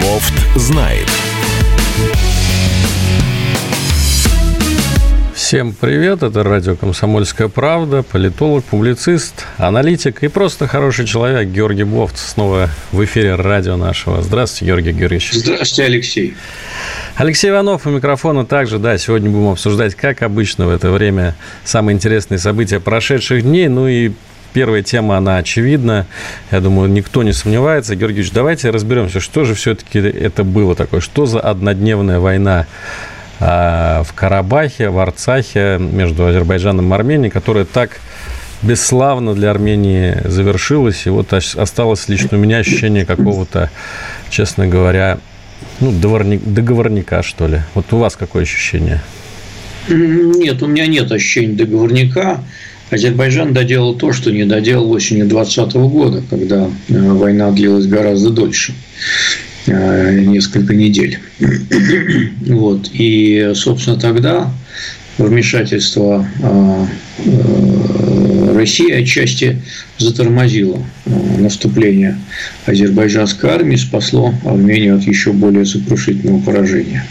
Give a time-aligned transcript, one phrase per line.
[0.00, 1.06] Бофт знает.
[5.34, 12.16] Всем привет, это радио «Комсомольская правда», политолог, публицист, аналитик и просто хороший человек Георгий Бофт
[12.16, 14.22] снова в эфире радио нашего.
[14.22, 15.32] Здравствуйте, Георгий Георгиевич.
[15.34, 16.34] Здравствуйте, Алексей.
[17.16, 21.94] Алексей Иванов у микрофона также, да, сегодня будем обсуждать, как обычно в это время, самые
[21.94, 24.12] интересные события прошедших дней, ну и
[24.56, 26.06] Первая тема, она очевидна.
[26.50, 27.94] Я думаю, никто не сомневается.
[27.94, 31.02] Георгиевич, давайте разберемся, что же все-таки это было такое.
[31.02, 32.66] Что за однодневная война
[33.38, 38.00] а, в Карабахе, в Арцахе между Азербайджаном и Арменией, которая так
[38.62, 41.06] бесславно для Армении завершилась.
[41.06, 43.70] И вот осталось лично у меня ощущение какого-то,
[44.30, 45.18] честно говоря,
[45.80, 47.60] ну, договорника, что ли.
[47.74, 49.02] Вот у вас какое ощущение?
[49.90, 52.40] Нет, у меня нет ощущения договорника.
[52.90, 58.74] Азербайджан доделал то, что не доделал осенью 2020 года, когда э, война длилась гораздо дольше
[59.66, 61.18] э, несколько недель.
[62.46, 62.90] Вот.
[62.92, 64.50] И, собственно, тогда
[65.18, 66.86] вмешательство э,
[68.54, 69.60] России отчасти
[69.98, 70.78] затормозило
[71.38, 72.18] наступление
[72.66, 77.04] азербайджанской армии, спасло Армению от еще более сокрушительного поражения.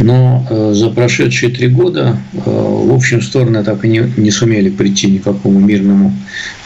[0.00, 4.70] Но э, за прошедшие три года, э, в общем, стороны так и не, не сумели
[4.70, 6.16] прийти ни к какому мирному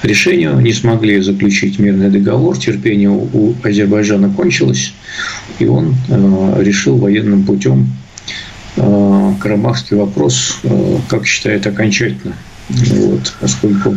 [0.03, 4.95] решению, не смогли заключить мирный договор, терпение у Азербайджана кончилось,
[5.59, 7.89] и он э, решил военным путем
[8.77, 10.59] Карабахский вопрос,
[11.09, 12.35] как считает, окончательно
[12.69, 13.95] вот, поскольку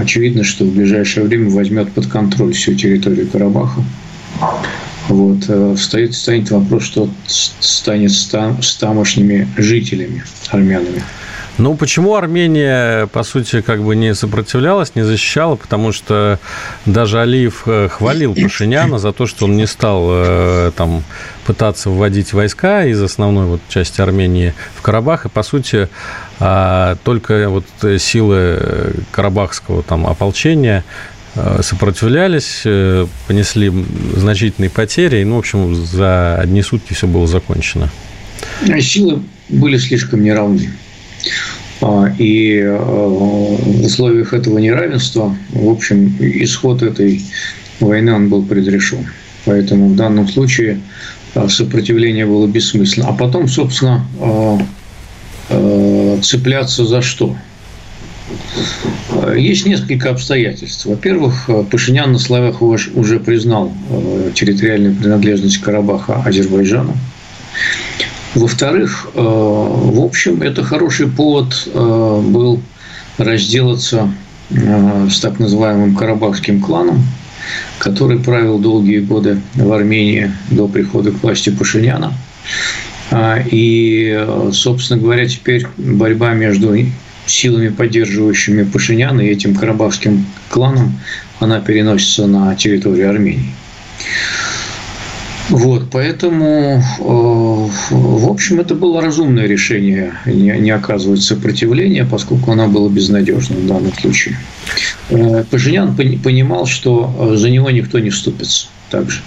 [0.00, 3.84] очевидно, что в ближайшее время возьмет под контроль всю территорию Карабаха.
[5.08, 11.02] Вот, э, встает, станет вопрос, что станет с, там, с тамошними жителями, армянами.
[11.56, 15.54] Ну, почему Армения, по сути, как бы не сопротивлялась, не защищала?
[15.54, 16.40] Потому что
[16.84, 21.04] даже Алиев э, хвалил Пашиняна за то, что он не стал э, там
[21.46, 25.26] пытаться вводить войска из основной вот части Армении в Карабах.
[25.26, 25.88] И, по сути,
[26.40, 27.66] а, только вот
[28.00, 31.13] силы карабахского там ополчения Э,
[31.62, 33.72] сопротивлялись, э, понесли
[34.16, 37.90] значительные потери, и, ну, в общем, за одни сутки все было закончено.
[38.68, 40.70] А силы были слишком неравны.
[41.80, 47.20] А, и э, в условиях этого неравенства, в общем, исход этой
[47.80, 49.06] войны он был предрешен.
[49.44, 50.80] Поэтому в данном случае
[51.48, 53.08] сопротивление было бессмысленно.
[53.08, 54.06] А потом, собственно,
[56.22, 57.36] цепляться за что?
[59.36, 60.86] Есть несколько обстоятельств.
[60.86, 66.96] Во-первых, Пашинян на словах уже признал э, территориальную принадлежность Карабаха Азербайджану.
[68.34, 72.60] Во-вторых, э, в общем, это хороший повод э, был
[73.18, 74.12] разделаться
[74.50, 77.02] с так называемым карабахским кланом,
[77.78, 82.12] который правил долгие годы в Армении до прихода к власти Пашиняна.
[83.50, 86.76] И, собственно говоря, теперь борьба между
[87.26, 90.98] силами, поддерживающими Пашиняна и этим карабахским кланом,
[91.40, 93.54] она переносится на территорию Армении.
[95.50, 97.04] Вот, поэтому, э,
[97.90, 103.66] в общем, это было разумное решение не, не оказывать сопротивления, поскольку оно было безнадежным в
[103.66, 104.38] данном случае.
[105.10, 109.20] Э, Пашинян понимал, что за него никто не вступится также.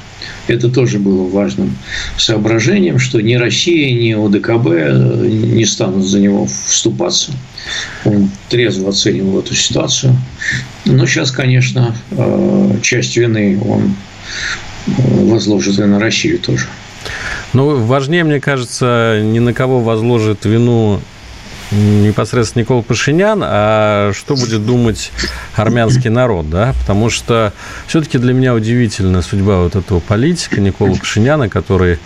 [0.47, 1.77] Это тоже было важным
[2.17, 7.31] соображением, что ни Россия, ни ОДКБ э, не станут за него вступаться.
[8.05, 10.15] Он трезво оценивал эту ситуацию.
[10.85, 13.95] Но сейчас, конечно, э, часть вины он
[14.87, 14.91] э,
[15.25, 16.67] возложит и на Россию тоже.
[17.53, 20.99] Ну, важнее, мне кажется, ни на кого возложит вину
[21.72, 25.11] непосредственно Никола Пашинян, а что будет думать
[25.55, 26.73] армянский народ, да?
[26.79, 27.53] Потому что
[27.88, 32.00] все-таки для меня удивительна судьба вот этого политика Никола Пашиняна, который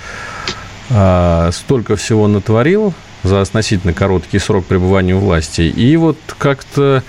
[0.89, 7.03] а, столько всего натворил за относительно короткий срок пребывания у власти, и вот как-то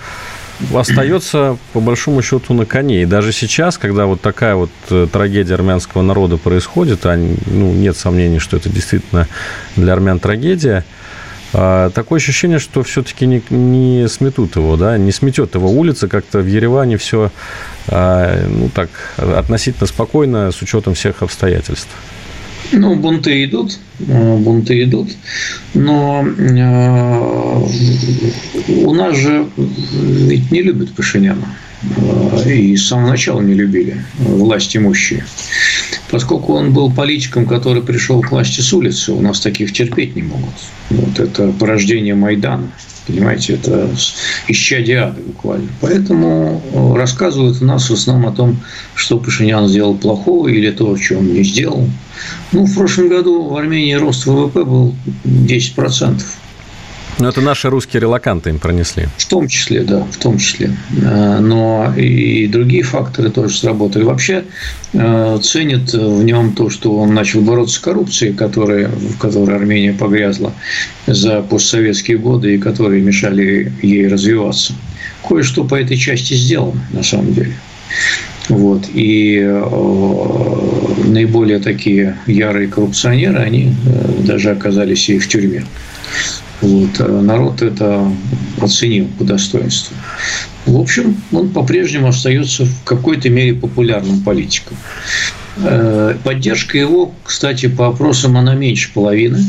[0.73, 3.01] остается, по большому счету, на коне.
[3.01, 7.97] И даже сейчас, когда вот такая вот э, трагедия армянского народа происходит, а ну, нет
[7.97, 9.27] сомнений, что это действительно
[9.75, 10.85] для армян трагедия,
[11.53, 16.47] такое ощущение, что все-таки не, не сметут его, да, не сметет его улица, как-то в
[16.47, 17.31] Ереване все,
[17.87, 21.89] а, ну так, относительно спокойно, с учетом всех обстоятельств.
[22.71, 25.11] Ну, бунты идут, э, бунты идут,
[25.75, 27.59] но э,
[28.83, 31.55] у нас же ведь не любят Пашиняна.
[31.97, 35.23] Э, и с самого начала не любили власть имущие.
[36.13, 40.21] Поскольку он был политиком, который пришел к власти с улицы, у нас таких терпеть не
[40.21, 40.53] могут.
[40.91, 42.71] Вот это порождение Майдана.
[43.07, 43.89] Понимаете, это
[44.47, 45.69] исчадие ада буквально.
[45.81, 48.59] Поэтому э, рассказывают у нас в основном о том,
[48.93, 51.89] что Пашинян сделал плохого или то, что он не сделал.
[52.51, 54.95] Ну, в прошлом году в Армении рост ВВП был
[55.25, 56.21] 10%.
[57.19, 59.07] Но это наши русские релаканты им пронесли.
[59.17, 60.75] В том числе, да, в том числе.
[61.01, 64.03] Э, но и другие факторы тоже сработали.
[64.03, 64.45] Вообще
[64.93, 69.93] э, ценят в нем то, что он начал бороться с коррупцией, которая, в которой Армения
[69.93, 70.53] погрязла
[71.05, 74.73] за постсоветские годы и которые мешали ей развиваться.
[75.27, 77.53] Кое-что по этой части сделано, на самом деле.
[78.49, 78.89] Вот.
[78.93, 85.63] И э, наиболее такие ярые коррупционеры, они э, даже оказались и в тюрьме.
[86.63, 86.89] Вот.
[86.99, 88.09] А народ это
[88.61, 89.95] оценил по достоинству.
[90.65, 94.77] В общем, он по-прежнему остается в какой-то мере популярным политиком.
[95.57, 99.43] Э, поддержка его, кстати, по опросам она меньше половины.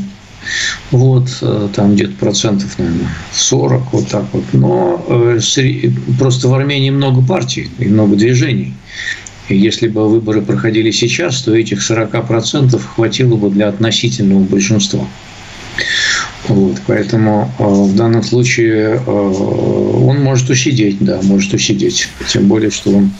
[0.91, 4.45] Вот, э, там где-то процентов, наверное, 40, вот так вот.
[4.53, 5.39] Но э,
[6.19, 8.75] просто в Армении много партий и много движений.
[9.49, 15.07] И если бы выборы проходили сейчас, то этих 40% хватило бы для относительного большинства.
[16.49, 22.09] Вот, поэтому э, в данном случае э, он может усидеть, да, может усидеть.
[22.29, 23.11] Тем более, что он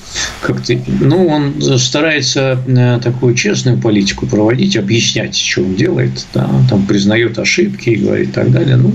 [0.43, 6.85] как-то, ну, он старается э, такую честную политику проводить, объяснять, что он делает, да, там
[6.87, 8.77] признает ошибки и говорит и так далее.
[8.77, 8.93] Ну,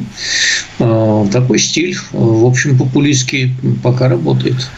[0.79, 3.51] э, такой стиль, в общем, популистский
[3.81, 4.69] пока работает.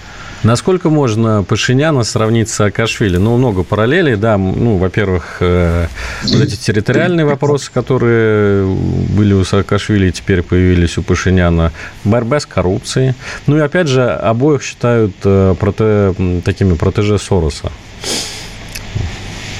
[0.44, 3.18] Насколько можно Пашиняна сравнить с Саакашвили?
[3.18, 4.38] Ну, много параллелей, да.
[4.38, 5.88] Ну, во-первых, э,
[6.24, 11.72] вот эти территориальные вопросы, которые были у Саакашвили теперь появились у Пашиняна.
[12.04, 13.14] Борьба с коррупцией.
[13.46, 17.72] Ну, и опять же, обоих считают э, проте, такими протеже Сороса.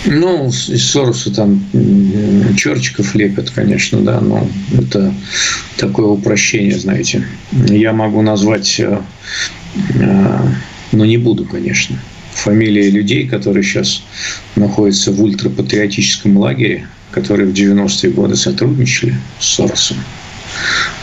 [0.06, 1.64] Ну, из Сороса там
[2.58, 5.14] черчиков лепят, конечно, да, но это
[5.78, 7.24] такое упрощение, знаете.
[7.52, 9.00] Я могу назвать э,
[10.92, 11.98] но не буду, конечно.
[12.34, 14.04] Фамилии людей, которые сейчас
[14.56, 19.98] находятся в ультрапатриотическом лагере, которые в 90-е годы сотрудничали с Соросом,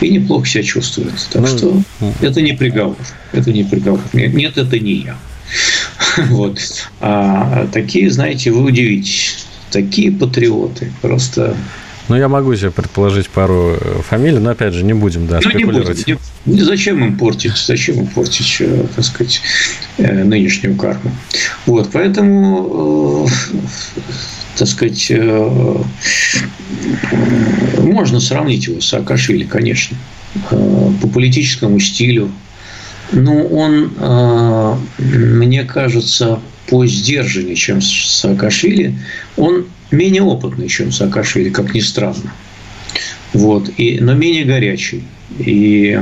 [0.01, 1.27] и неплохо себя чувствуют.
[1.31, 1.83] Так ну, что
[2.21, 2.97] это не приговор.
[3.31, 4.01] Это не приговор.
[4.13, 5.17] Нет, это не я.
[6.29, 6.59] Вот.
[6.99, 9.45] А такие, знаете, вы удивитесь.
[9.71, 10.91] Такие патриоты.
[11.01, 11.55] Просто
[12.09, 15.49] ну, я могу себе предположить пару э, фамилий, но, опять же, не будем, да, ну,
[15.49, 16.07] спекулировать.
[16.07, 19.41] Не будем, не, зачем им портить, зачем им портить, э, так сказать,
[19.97, 21.11] э, нынешнюю карму.
[21.67, 23.29] Вот, поэтому,
[24.57, 25.11] так сказать,
[27.77, 29.95] можно сравнить его с Саакашвили, конечно,
[30.49, 32.31] по политическому стилю.
[33.11, 33.91] Но он,
[34.97, 38.95] мне кажется, по сдержаннее, чем Саакашвили,
[39.37, 42.33] он менее опытный, чем Саакашвили, как ни странно.
[43.33, 43.69] Вот.
[43.77, 45.03] И, но менее горячий.
[45.37, 45.99] И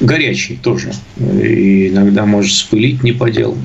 [0.00, 0.92] горячий тоже.
[1.18, 3.58] И иногда может спылить не по делу.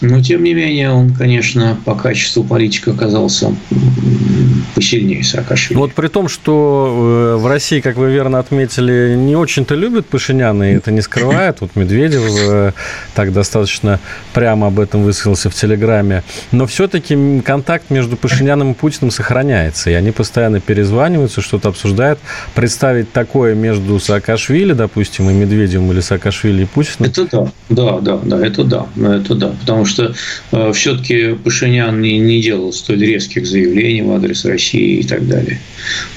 [0.00, 3.54] Но, тем не менее, он, конечно, по качеству политика оказался
[4.74, 5.78] посильнее Саакашвили.
[5.78, 10.70] Вот при том, что э, в России, как вы верно отметили, не очень-то любят Пашиняна,
[10.70, 11.60] и это не скрывает.
[11.60, 12.72] Вот Медведев э,
[13.14, 14.00] так достаточно
[14.34, 16.22] прямо об этом высказался в Телеграме.
[16.52, 22.18] Но все-таки контакт между Пашиняном и Путиным сохраняется, и они постоянно перезваниваются, что-то обсуждают.
[22.54, 27.10] Представить такое между Саакашвили, допустим, и Медведевым или Саакашвили и Путиным?
[27.10, 29.52] Это да, да, да, да, это да, это да.
[29.60, 30.14] Потому что
[30.52, 35.60] э, все-таки Пашинян не, не делал столь резких заявлений в адрес России и так далее.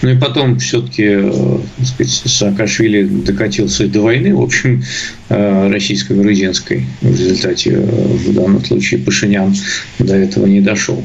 [0.02, 1.60] Ну и потом все-таки э,
[2.06, 4.84] Саакашвили докатился до войны, в общем,
[5.30, 6.86] э, российско-грузинской.
[7.02, 9.56] В результате, э, в данном случае, Пашинян
[10.00, 11.04] до этого не дошел.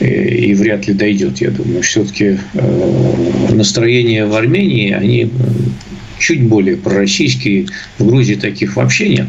[0.00, 1.82] И, и вряд ли дойдет, я думаю.
[1.82, 5.30] Все-таки э, настроения в Армении, они
[6.18, 7.66] чуть более пророссийские.
[7.98, 9.28] В Грузии таких вообще нет.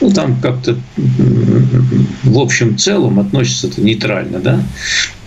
[0.00, 0.76] Ну, там как-то
[2.22, 4.62] в общем целом относятся это нейтрально, да.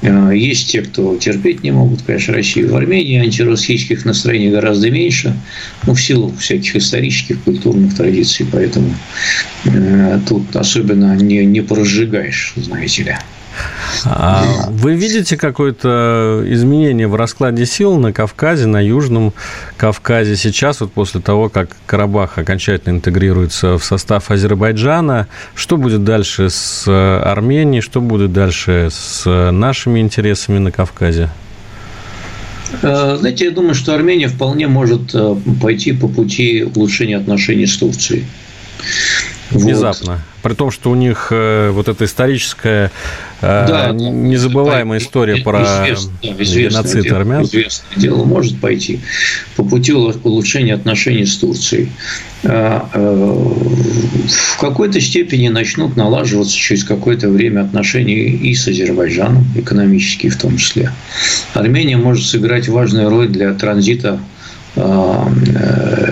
[0.01, 2.71] А, есть те, кто терпеть не могут, конечно, Россию.
[2.71, 5.35] В Армении антироссийских настроений гораздо меньше,
[5.85, 8.95] ну, в силу всяких исторических, культурных традиций, поэтому
[9.65, 13.15] э, тут особенно не, не поразжигаешь, знаете ли.
[14.05, 19.33] А вы видите какое-то изменение в раскладе сил на Кавказе, на Южном
[19.77, 25.27] Кавказе сейчас, вот после того, как Карабах окончательно интегрируется в состав Азербайджана?
[25.55, 27.81] Что будет дальше с Арменией?
[27.81, 31.29] Что будет дальше с нашими интересами на Кавказе?
[32.81, 37.77] Э, знаете, я думаю, что Армения вполне может э, пойти по пути улучшения отношений с
[37.77, 38.25] Турцией.
[39.51, 40.13] Внезапно.
[40.13, 40.21] Вот.
[40.41, 42.91] При том, что у них э, вот эта историческая
[43.41, 47.43] э, да, незабываемая да, история про известно, геноцид дело, армян.
[47.43, 49.01] Известное дело может пойти
[49.55, 51.91] по пути улучшения отношений с Турцией.
[52.43, 60.37] А, в какой-то степени начнут налаживаться через какое-то время отношения и с Азербайджаном, экономические в
[60.37, 60.91] том числе.
[61.53, 64.19] Армения может сыграть важную роль для транзита
[64.75, 65.31] а,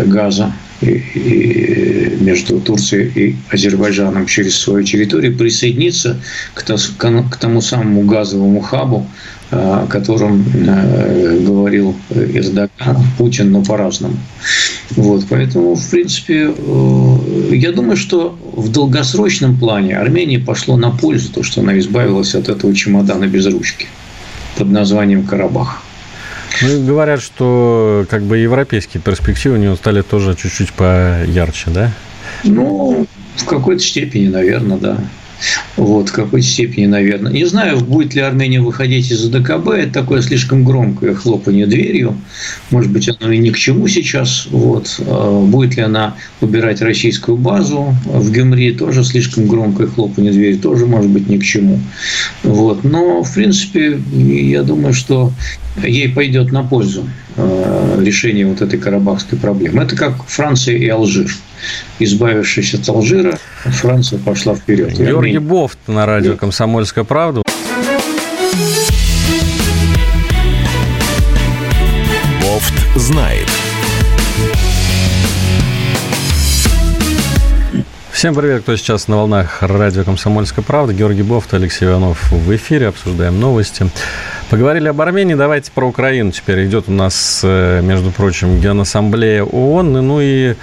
[0.06, 6.18] газа и между Турцией и Азербайджаном через свою территорию присоединиться
[6.54, 9.06] к тому самому газовому хабу,
[9.52, 14.16] о котором э, говорил Эрдоган, Путин, но по-разному.
[14.92, 21.32] Вот, поэтому, в принципе, э, я думаю, что в долгосрочном плане Армении пошло на пользу
[21.32, 23.88] то, что она избавилась от этого чемодана без ручки
[24.56, 25.82] под названием Карабах.
[26.62, 31.92] Ну, говорят, что как бы европейские перспективы у него стали тоже чуть-чуть поярче, да?
[32.44, 34.98] Ну, в какой-то степени, наверное, да.
[35.78, 37.32] Вот, в какой-то степени, наверное.
[37.32, 39.70] Не знаю, будет ли Армения выходить из АДКБ.
[39.70, 42.18] Это такое слишком громкое хлопание дверью.
[42.72, 44.48] Может быть, оно и ни к чему сейчас.
[44.52, 45.00] Вот.
[45.08, 50.86] А будет ли она убирать российскую базу в Гюмри, тоже слишком громкое хлопание дверью, тоже
[50.86, 51.80] может быть ни к чему.
[52.44, 52.84] Вот.
[52.84, 55.32] Но, в принципе, я думаю, что
[55.78, 57.08] ей пойдет на пользу
[57.38, 59.84] а, решение вот этой карабахской проблемы.
[59.84, 61.30] Это как Франция и Алжир
[62.00, 64.98] избавившись от Алжира, Франция пошла вперед.
[64.98, 67.42] Георгий Бофт на радио «Комсомольская правда».
[72.42, 73.48] Бофт знает.
[78.12, 80.94] Всем привет, кто сейчас на волнах радио «Комсомольская правда».
[80.94, 82.88] Георгий Бофт, Алексей Иванов в эфире.
[82.88, 83.90] Обсуждаем новости.
[84.50, 86.32] Поговорили об Армении, давайте про Украину.
[86.32, 89.94] Теперь идет у нас, э, между прочим, Генассамблея ООН.
[89.94, 90.56] Ну и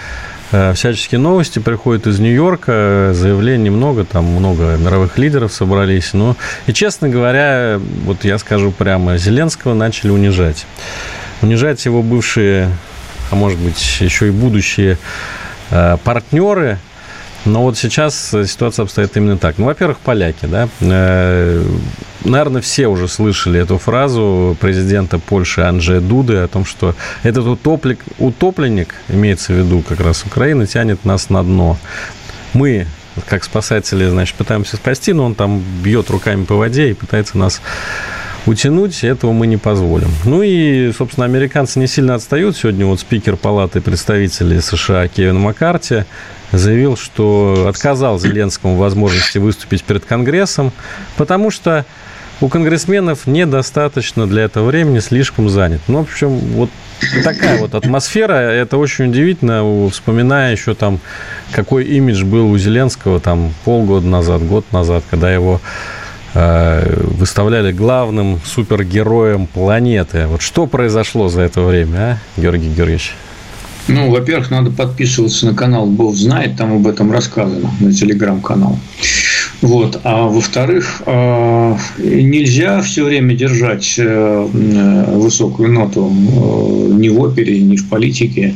[0.52, 6.12] Э, всяческие новости приходят из Нью-Йорка, заявлений много, там много мировых лидеров собрались.
[6.12, 10.66] Но, и, честно говоря, вот я скажу прямо, Зеленского начали унижать.
[11.42, 12.70] Унижать его бывшие,
[13.30, 14.98] а может быть, еще и будущие
[15.70, 16.78] э, партнеры–
[17.46, 19.58] но вот сейчас ситуация обстоит именно так.
[19.58, 20.68] Ну, во-первых, поляки, да.
[20.80, 21.64] Э,
[22.24, 28.00] наверное, все уже слышали эту фразу президента Польши Анджея Дуды о том, что этот утопленник,
[28.18, 31.78] утопленник, имеется в виду как раз Украина, тянет нас на дно.
[32.52, 32.86] Мы,
[33.28, 37.60] как спасатели, значит, пытаемся спасти, но он там бьет руками по воде и пытается нас
[38.46, 40.08] утянуть, этого мы не позволим.
[40.24, 42.56] Ну и, собственно, американцы не сильно отстают.
[42.56, 46.04] Сегодня вот спикер Палаты представителей США Кевин Маккарти
[46.52, 50.72] заявил, что отказал Зеленскому возможности выступить перед Конгрессом,
[51.16, 51.84] потому что
[52.40, 55.80] у конгрессменов недостаточно для этого времени, слишком занят.
[55.88, 56.68] Ну, в общем, вот
[57.24, 58.34] такая вот атмосфера.
[58.34, 61.00] Это очень удивительно, вспоминая еще там,
[61.52, 65.62] какой имидж был у Зеленского там полгода назад, год назад, когда его
[66.36, 70.26] выставляли главным супергероем планеты.
[70.26, 73.14] Вот что произошло за это время, а, Георгий Георгиевич?
[73.88, 78.78] Ну, во-первых, надо подписываться на канал Бог знает, там об этом рассказано, на телеграм-канал.
[79.62, 80.00] Вот.
[80.02, 84.48] А во-вторых, а, нельзя все время держать э,
[85.14, 88.54] высокую ноту э, ни в опере, ни в политике.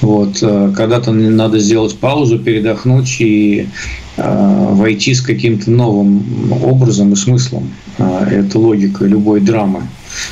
[0.00, 0.38] Вот.
[0.42, 3.68] Э, когда-то надо сделать паузу, передохнуть и
[4.16, 7.70] войти с каким-то новым образом и смыслом.
[7.98, 9.82] Это логика любой драмы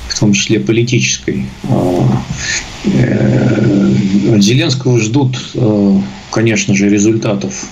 [0.09, 1.47] в том числе политической.
[2.85, 3.95] Э,
[4.39, 5.99] Зеленского ждут, э,
[6.31, 7.67] конечно же, результатов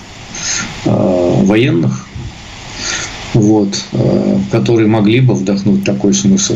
[0.85, 0.89] э,
[1.43, 2.07] военных,
[3.33, 3.85] вот,
[4.51, 6.55] которые могли бы вдохнуть такой смысл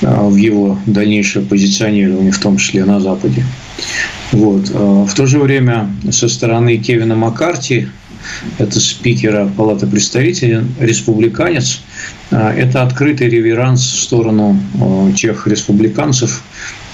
[0.00, 3.44] в его дальнейшее позиционирование, в том числе на Западе.
[4.30, 4.68] Вот.
[4.68, 7.88] В то же время со стороны Кевина Маккарти
[8.58, 11.80] это спикера Палаты представителей, республиканец.
[12.30, 16.42] А, это открытый реверанс в сторону а, тех республиканцев,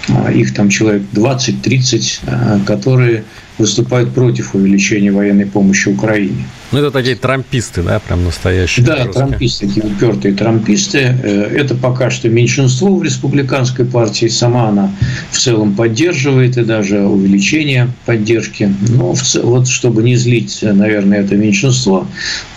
[0.09, 3.25] а, их там человек 20-30, которые
[3.59, 6.45] выступают против увеличения военной помощи Украине.
[6.71, 8.85] Ну, это такие трамписты, да, прям настоящие.
[8.85, 9.13] Да, русские.
[9.15, 10.99] трамписты, такие упертые трамписты.
[10.99, 14.27] Э, это пока что меньшинство в республиканской партии.
[14.27, 14.93] Сама она
[15.31, 18.71] в целом поддерживает и даже увеличение поддержки.
[18.89, 22.07] Но вот чтобы не злить, наверное, это меньшинство,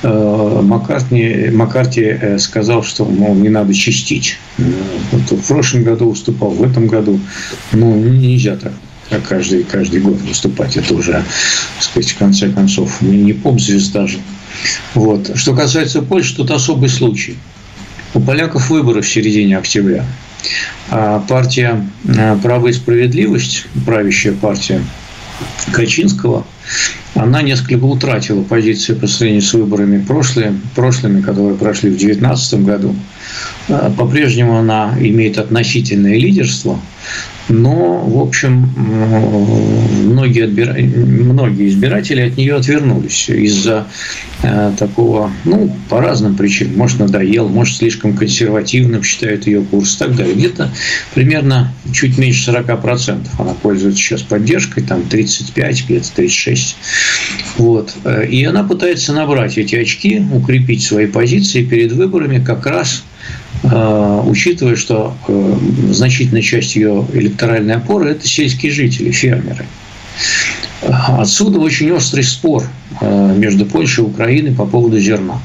[0.03, 4.37] э, Маккартни, Маккарти э, сказал, что, мол, не надо чистить.
[4.57, 7.17] Вот в прошлом году выступал, в этом году.
[7.71, 8.73] Ну, нельзя так
[9.19, 10.77] каждый, каждый год выступать.
[10.77, 14.19] Это уже, так сказать, в конце концов, не, поп-звезда же.
[14.93, 15.31] Вот.
[15.35, 17.37] Что касается Польши, тут особый случай.
[18.13, 20.05] У поляков выборы в середине октября.
[20.89, 24.81] А партия э, «Право и справедливость», правящая партия
[25.71, 26.45] Качинского,
[27.15, 32.95] она несколько утратила позиции по сравнению с выборами прошлые, прошлыми, которые прошли в 2019 году.
[33.69, 36.79] А, по-прежнему она имеет относительное лидерство,
[37.49, 38.69] но, в общем,
[40.03, 40.73] многие, отбира...
[40.73, 43.87] многие избиратели от нее отвернулись из-за
[44.43, 46.77] э, такого, ну, по разным причинам.
[46.77, 50.35] Может, надоел, может, слишком консервативным считают ее курс и так далее.
[50.35, 50.69] Где-то
[51.13, 56.77] примерно чуть меньше 40% она пользуется сейчас поддержкой, там 35, где-то 36.
[57.57, 57.95] Вот.
[58.29, 63.10] И она пытается набрать эти очки, укрепить свои позиции перед выборами как раз Э,
[63.63, 65.57] учитывая, что э,
[65.91, 69.65] значительная часть ее электоральной опоры– это сельские жители, фермеры.
[70.81, 72.63] Отсюда очень острый спор
[72.99, 75.39] э, между Польшей и Украиной по поводу зерна.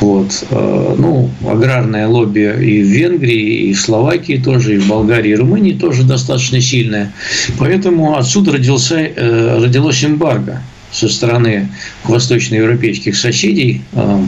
[0.00, 0.46] Вот.
[0.50, 5.72] Ну, аграрное лобби и в Венгрии, и в Словакии тоже, и в Болгарии, и Румынии
[5.72, 7.12] тоже достаточно сильное.
[7.58, 10.62] Поэтому отсюда родился, родилось эмбарго
[10.92, 11.68] со стороны
[12.04, 14.24] восточноевропейских соседей э,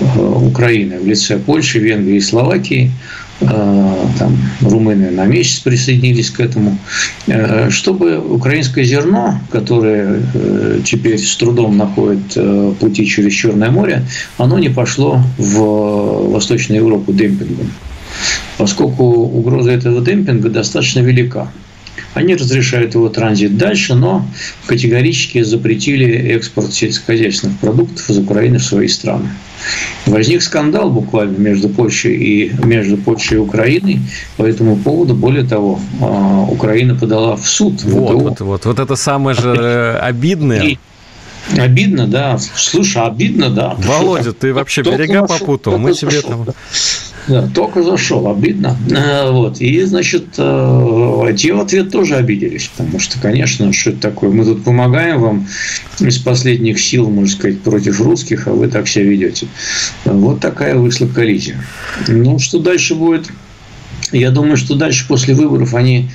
[0.00, 2.90] э, Украины в лице Польши, Венгрии и Словакии,
[3.40, 3.46] э,
[4.18, 6.78] там румыны на месяц присоединились к этому,
[7.70, 10.22] чтобы украинское зерно, которое
[10.84, 14.02] теперь с трудом находит пути через Черное море,
[14.38, 17.70] оно не пошло в Восточную Европу демпингом,
[18.58, 21.50] поскольку угроза этого демпинга достаточно велика.
[22.14, 24.26] Они разрешают его транзит дальше, но
[24.66, 29.28] категорически запретили экспорт сельскохозяйственных продуктов из Украины в свои страны.
[30.06, 34.00] Возник скандал буквально между Польшей и, между Польшей и Украиной
[34.36, 35.14] по этому поводу.
[35.14, 37.82] Более того, а, Украина подала в суд.
[37.82, 40.62] Вот, вот, вот, вот это самое же э, обидное.
[40.62, 40.78] И
[41.56, 42.38] Обидно, да.
[42.38, 43.74] Слушай, обидно, да.
[43.78, 45.78] Володя, ты вообще берега попутал.
[45.78, 46.46] Мы тебе там...
[47.28, 48.76] Да, только зашел, обидно.
[48.90, 49.60] Э, вот.
[49.60, 54.30] И, значит, э, те в ответ тоже обиделись, потому что, конечно, что это такое?
[54.30, 55.46] Мы тут помогаем вам
[55.98, 59.48] из последних сил, можно сказать, против русских, а вы так себя ведете.
[60.04, 61.56] Вот такая вышла коллизия.
[62.06, 63.28] Ну, что дальше будет?
[64.12, 66.10] Я думаю, что дальше после выборов они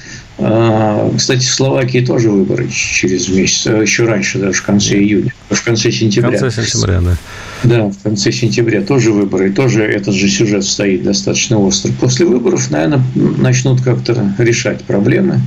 [1.17, 5.63] кстати, в Словакии тоже выборы через месяц, а еще раньше, даже в конце июня, в
[5.63, 6.37] конце сентября.
[6.37, 7.17] В конце сентября, да.
[7.63, 11.91] Да, в конце сентября тоже выборы, и тоже этот же сюжет стоит достаточно остро.
[11.99, 15.41] После выборов, наверное, начнут как-то решать проблемы,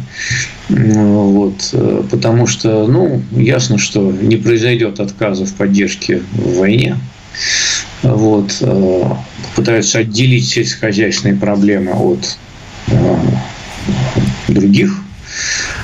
[0.68, 1.74] вот,
[2.11, 6.96] потому что, ну, ясно, что не произойдет отказа в поддержке в войне,
[8.02, 8.62] вот,
[9.57, 12.38] пытаются отделить сельскохозяйственные проблемы от
[14.48, 14.92] других.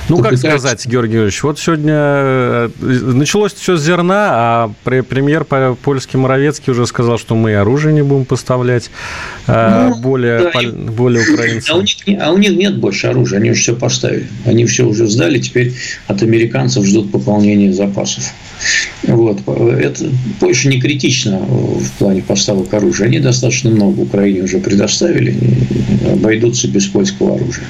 [0.08, 6.18] Ну, как сказать, Георгий Георгиевич, вот сегодня э, началось все с зерна, а премьер польский
[6.18, 8.90] Моровецкий уже сказал, что мы оружие не будем поставлять
[9.46, 11.76] э, ну, более, да, более украинцам.
[11.76, 14.26] А у, них, а у них нет больше оружия, они уже все поставили.
[14.46, 15.74] Они все уже сдали, теперь
[16.06, 18.24] от американцев ждут пополнения запасов.
[19.04, 19.40] Вот.
[19.46, 23.06] Это Польша не критично в плане поставок оружия.
[23.06, 25.36] Они достаточно много Украине уже предоставили,
[26.12, 27.64] обойдутся без польского оружия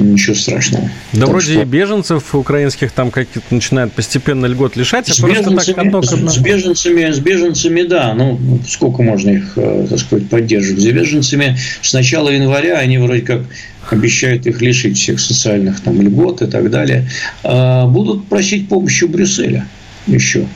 [0.00, 0.90] ничего страшного.
[1.12, 1.62] Да так вроде что...
[1.62, 6.38] и беженцев украинских там какие-то начинают постепенно льгот лишать, а с беженцами, так одно С
[6.38, 10.82] беженцами, с беженцами, да, ну сколько можно их, э, так сказать, поддерживать.
[10.82, 13.42] С беженцами с начала января они вроде как
[13.90, 17.08] обещают их лишить всех социальных там льгот и так далее,
[17.42, 19.66] а будут просить помощи у Брюсселя
[20.06, 20.46] еще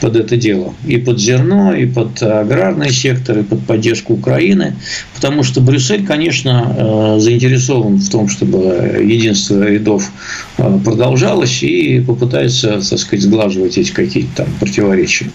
[0.00, 0.74] под это дело.
[0.86, 4.76] И под зерно, и под аграрный сектор, и под поддержку Украины.
[5.14, 10.10] Потому что Брюссель, конечно, э, заинтересован в том, чтобы единство рядов
[10.58, 15.30] э, продолжалось и попытается, так сказать, сглаживать эти какие-то там противоречия.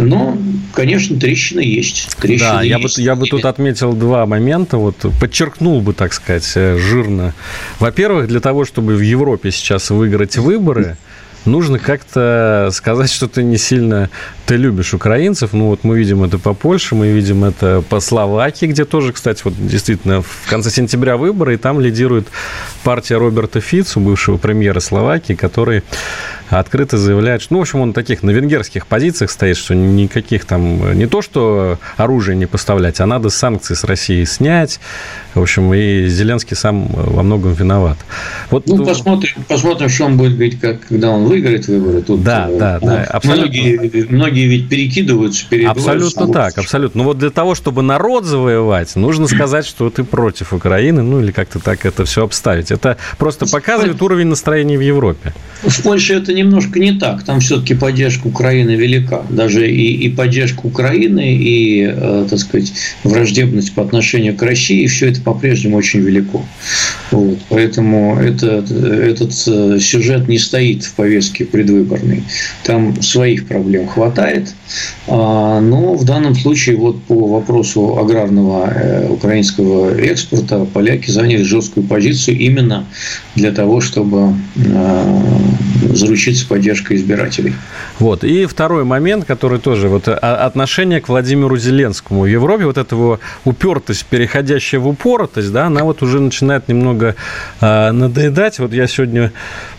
[0.00, 0.36] Но,
[0.72, 2.08] конечно, трещины есть.
[2.20, 2.96] Трещины да, я, есть.
[2.96, 7.34] Бы, я бы тут отметил два момента, вот подчеркнул бы, так сказать, э, жирно.
[7.78, 10.96] Во-первых, для того, чтобы в Европе сейчас выиграть выборы,
[11.46, 14.10] нужно как-то сказать, что ты не сильно
[14.46, 15.52] ты любишь украинцев.
[15.52, 19.42] Ну, вот мы видим это по Польше, мы видим это по Словакии, где тоже, кстати,
[19.44, 22.28] вот действительно в конце сентября выборы, и там лидирует
[22.84, 25.82] партия Роберта Фицу, бывшего премьера Словакии, который
[26.48, 30.96] открыто заявляет, что, ну, в общем, он таких на венгерских позициях стоит, что никаких там,
[30.96, 34.78] не то, что оружие не поставлять, а надо санкции с России снять.
[35.34, 37.98] В общем, и Зеленский сам во многом виноват.
[38.50, 42.02] Вот, ну, посмотрим, посмотрим, что он будет говорить, как, когда он выиграет выборы.
[42.02, 43.04] Тут, да, э, да, да.
[43.04, 43.42] Абсолютно.
[43.44, 47.02] Многие, многие ведь перекидываются, Абсолютно так, абсолютно.
[47.02, 51.32] Но вот для того, чтобы народ завоевать, нужно сказать, что ты против Украины, ну, или
[51.32, 52.70] как-то так это все обставить.
[52.70, 55.32] Это просто показывает уровень настроения в Европе.
[55.62, 57.24] В Польше это немножко не так.
[57.24, 59.22] Там все-таки поддержка Украины велика.
[59.30, 62.72] Даже и, и поддержка Украины, и, э, так сказать,
[63.04, 66.44] враждебность по отношению к России, все это по-прежнему очень велико.
[67.10, 67.38] Вот.
[67.48, 72.22] Поэтому это, этот э, сюжет не стоит в повестке украинский предвыборный.
[72.64, 74.54] Там своих проблем хватает.
[75.08, 81.86] А, но в данном случае вот по вопросу аграрного э, украинского экспорта поляки заняли жесткую
[81.86, 82.84] позицию именно
[83.34, 84.34] для того, чтобы
[84.74, 85.22] а,
[85.94, 87.54] заручиться поддержкой избирателей.
[87.98, 88.24] Вот.
[88.24, 92.94] И второй момент, который тоже вот а, отношение к Владимиру Зеленскому в Европе, вот эта
[92.94, 97.14] его упертость, переходящая в упоротость, да, она вот уже начинает немного
[97.60, 98.58] э, надоедать.
[98.58, 99.32] Вот я сегодня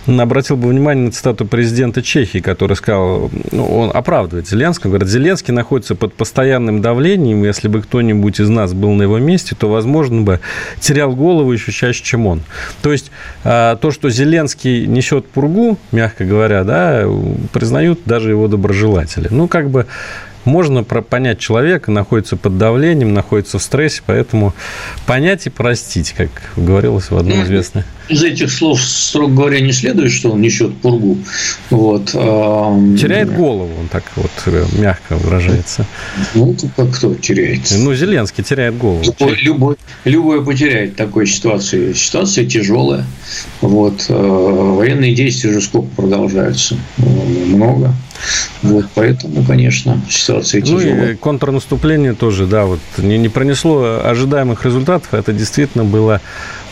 [0.07, 5.53] обратил бы внимание на цитату президента Чехии, который сказал, ну, он оправдывает Зеленского, говорит, Зеленский
[5.53, 10.21] находится под постоянным давлением, если бы кто-нибудь из нас был на его месте, то, возможно,
[10.21, 10.39] бы
[10.79, 12.41] терял голову еще чаще, чем он.
[12.81, 13.11] То есть
[13.43, 17.05] э, то, что Зеленский несет пургу, мягко говоря, да,
[17.51, 19.27] признают даже его доброжелатели.
[19.29, 19.87] Ну, как бы
[20.47, 24.53] можно понять человека, находится под давлением, находится в стрессе, поэтому
[25.05, 30.11] понять и простить, как говорилось в одном известном из этих слов, строго говоря, не следует,
[30.11, 31.17] что он несет пургу.
[31.69, 32.05] Вот.
[32.11, 35.85] Теряет голову, он так вот э, мягко выражается.
[36.33, 37.61] Ну, как кто теряет?
[37.71, 39.03] Ну, Зеленский теряет голову.
[39.03, 41.93] Любой, любой, любой потеряет в такой ситуации.
[41.93, 43.05] Ситуация тяжелая.
[43.61, 44.05] Вот.
[44.09, 46.77] Э, военные действия уже сколько продолжаются?
[46.97, 47.93] Много.
[48.61, 50.95] Вот, поэтому, конечно, ситуация тяжелая.
[50.95, 55.13] Ну и контрнаступление тоже, да, вот не, не пронесло ожидаемых результатов.
[55.13, 56.21] Это действительно было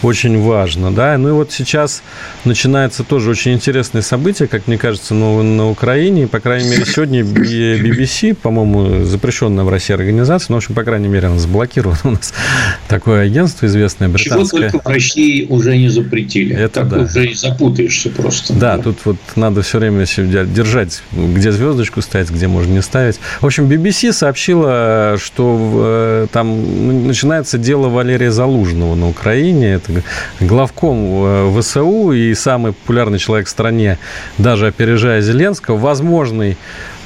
[0.05, 1.17] очень важно, да.
[1.17, 2.03] Ну и вот сейчас
[2.43, 6.27] начинается тоже очень интересное событие, как мне кажется, на, на Украине.
[6.27, 11.07] По крайней мере, сегодня BBC, по-моему, запрещенная в России организация, но, в общем, по крайней
[11.07, 12.33] мере, она заблокирована у нас.
[12.87, 14.61] Такое агентство известное, британское.
[14.61, 16.55] Чего только в России уже не запретили.
[16.55, 16.99] Это так да.
[17.01, 18.53] уже и запутаешься просто.
[18.53, 23.19] Да, да, тут вот надо все время держать, где звездочку ставить, где можно не ставить.
[23.41, 29.73] В общем, BBC сообщила, что э, там начинается дело Валерия Залужного на Украине.
[29.73, 29.94] Это
[30.39, 33.97] главком э, ВСУ и самый популярный человек в стране,
[34.38, 36.58] даже опережая Зеленского, возможный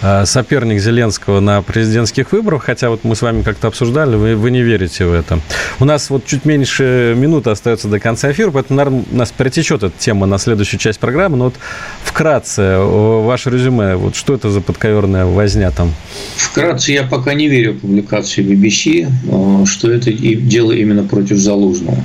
[0.02, 4.52] э, соперник Зеленского на президентских выборах, хотя вот мы с вами как-то обсуждали, вы, вы
[4.52, 5.40] не верите в это.
[5.80, 9.84] У нас вот чуть меньше минуты остается до конца эфира, поэтому, наверное, у нас перетечет
[9.84, 11.56] эта тема на следующую часть программы, но вот
[12.04, 15.94] вкратце, ваше резюме, вот что это за подковерная возня там?
[16.36, 21.98] Вкратце, я пока не верю в публикации BBC, э, что это дело именно против Залужного.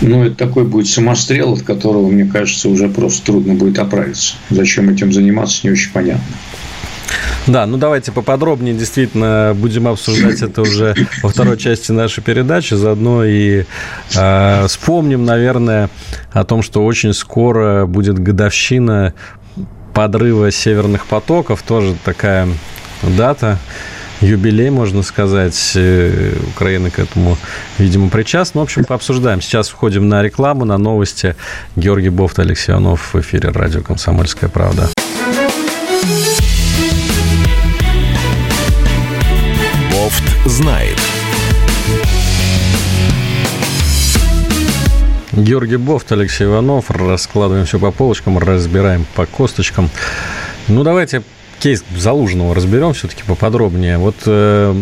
[0.00, 4.34] Ну, это такой будет самострел, от которого, мне кажется, уже просто трудно будет оправиться.
[4.50, 6.24] Зачем этим заниматься, не очень понятно.
[7.46, 12.74] Да, ну давайте поподробнее действительно будем обсуждать это уже во второй части нашей передачи.
[12.74, 13.64] Заодно и
[14.14, 15.88] э, вспомним, наверное,
[16.32, 19.14] о том, что очень скоро будет годовщина
[19.94, 21.62] подрыва северных потоков.
[21.62, 22.48] Тоже такая
[23.02, 23.58] дата
[24.20, 25.72] юбилей, можно сказать.
[25.74, 27.36] Э, Украина к этому,
[27.78, 28.60] видимо, причастна.
[28.60, 29.40] В общем, пообсуждаем.
[29.40, 31.36] Сейчас входим на рекламу, на новости.
[31.76, 34.88] Георгий Бофт, Алексей Иванов в эфире радио «Комсомольская правда».
[39.92, 40.98] Бофт знает.
[45.32, 46.90] Георгий Бофт, Алексей Иванов.
[46.90, 49.88] Раскладываем все по полочкам, разбираем по косточкам.
[50.66, 51.22] Ну, давайте
[51.60, 53.98] кейс Залужного разберем все-таки поподробнее.
[53.98, 54.74] Вот э,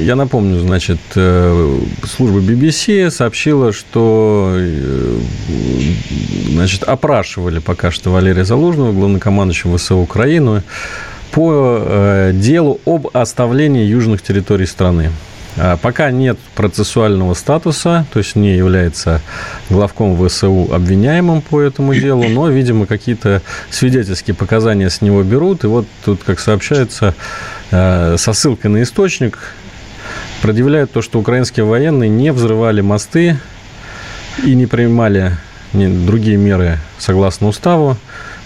[0.00, 5.18] я напомню, значит, э, служба BBC сообщила, что э,
[6.50, 10.62] значит, опрашивали пока что Валерия Залужного, главнокомандующего ВСУ Украины,
[11.32, 15.10] по э, делу об оставлении южных территорий страны.
[15.56, 19.20] А, пока нет процессуального статуса, то есть не является
[19.68, 25.64] главком ВСУ обвиняемым по этому делу, но, видимо, какие-то свидетельские показания с него берут.
[25.64, 27.14] И вот тут, как сообщается,
[27.70, 29.38] а, со ссылкой на источник
[30.42, 33.38] предъявляют то, что украинские военные не взрывали мосты
[34.44, 35.36] и не принимали
[35.72, 37.96] другие меры согласно уставу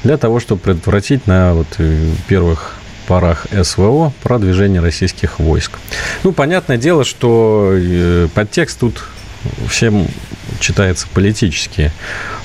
[0.02, 2.74] для того, чтобы предотвратить на вот э, первых
[3.06, 5.78] порах СВО продвижение российских войск.
[6.22, 9.04] Ну, понятное дело, что э, подтекст тут
[9.68, 10.06] всем
[10.60, 11.92] читается политически.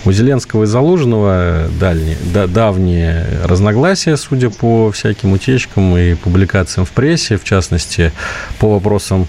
[0.05, 6.91] У Зеленского и Залужного дальние, да, давние разногласия, судя по всяким утечкам и публикациям в
[6.91, 8.11] прессе, в частности,
[8.59, 9.27] по вопросам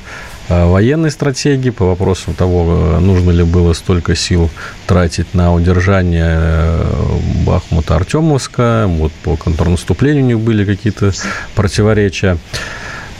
[0.50, 4.50] военной стратегии, по вопросу того, э, нужно ли было столько сил
[4.86, 6.84] тратить на удержание э,
[7.46, 11.12] Бахмута Артемовска, вот по контрнаступлению у них были какие-то
[11.54, 12.38] противоречия.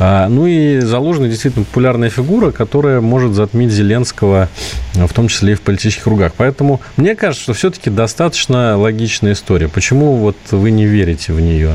[0.03, 4.49] А, ну и Залужный действительно популярная фигура, которая может затмить Зеленского,
[4.95, 6.33] в том числе и в политических кругах.
[6.37, 9.69] Поэтому мне кажется, что все-таки достаточно логичная история.
[9.69, 11.73] Почему вот вы не верите в нее?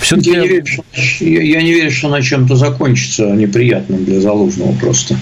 [0.00, 0.30] Все-таки...
[0.30, 0.84] Я, не верю, что,
[1.24, 5.16] я не верю, что на чем-то закончится неприятным для Залужного просто.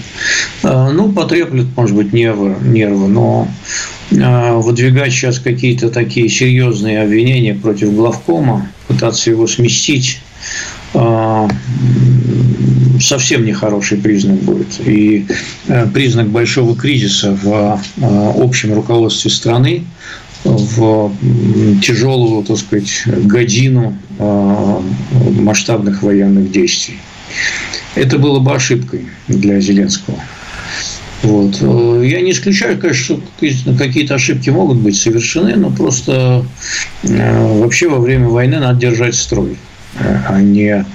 [0.63, 3.47] А, ну, потреплет, может быть, нервы, нервы но
[4.21, 10.21] а, выдвигать сейчас какие-то такие серьезные обвинения против главкома, пытаться его сместить,
[10.93, 11.47] а,
[12.99, 14.79] совсем нехороший признак будет.
[14.85, 15.25] И
[15.67, 19.85] э, признак большого кризиса в общем руководстве страны,
[20.57, 21.11] в
[21.81, 24.83] тяжелую, так сказать, годину а,
[25.39, 26.97] масштабных военных действий.
[27.95, 30.19] Это было бы ошибкой для Зеленского.
[31.21, 31.59] Вот.
[32.03, 36.45] Я не исключаю, конечно, что какие-то ошибки могут быть совершены, но просто
[37.03, 39.57] э, вообще во время войны надо держать строй,
[39.99, 40.85] а не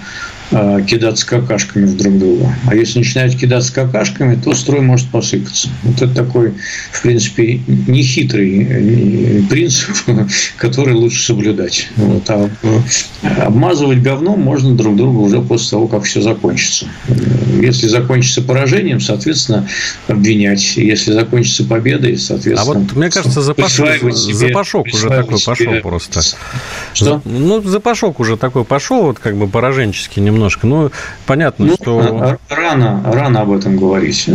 [0.51, 2.55] Э, кидаться какашками в друг друга.
[2.67, 5.69] А если начинают кидаться какашками, то строй может посыпаться.
[5.83, 6.53] Вот это такой,
[6.93, 9.89] в принципе, нехитрый э, принцип,
[10.57, 11.89] который лучше соблюдать.
[11.97, 12.29] Вот.
[12.29, 16.87] А э, обмазывать говном можно друг друга уже после того, как все закончится.
[17.61, 19.67] Если закончится поражением, соответственно,
[20.09, 20.77] обвинять.
[20.77, 22.77] Если закончится победой, соответственно...
[22.77, 25.47] А вот, мне кажется, запашок, себе, запашок уже такой себе.
[25.47, 26.21] пошел просто.
[26.93, 27.23] Что?
[27.25, 30.67] Ну, запашок уже такой пошел, вот как бы пораженческий немного немножко.
[30.67, 30.91] Ну,
[31.27, 32.39] понятно, ну, что...
[32.49, 34.29] Рано, рано об этом говорить.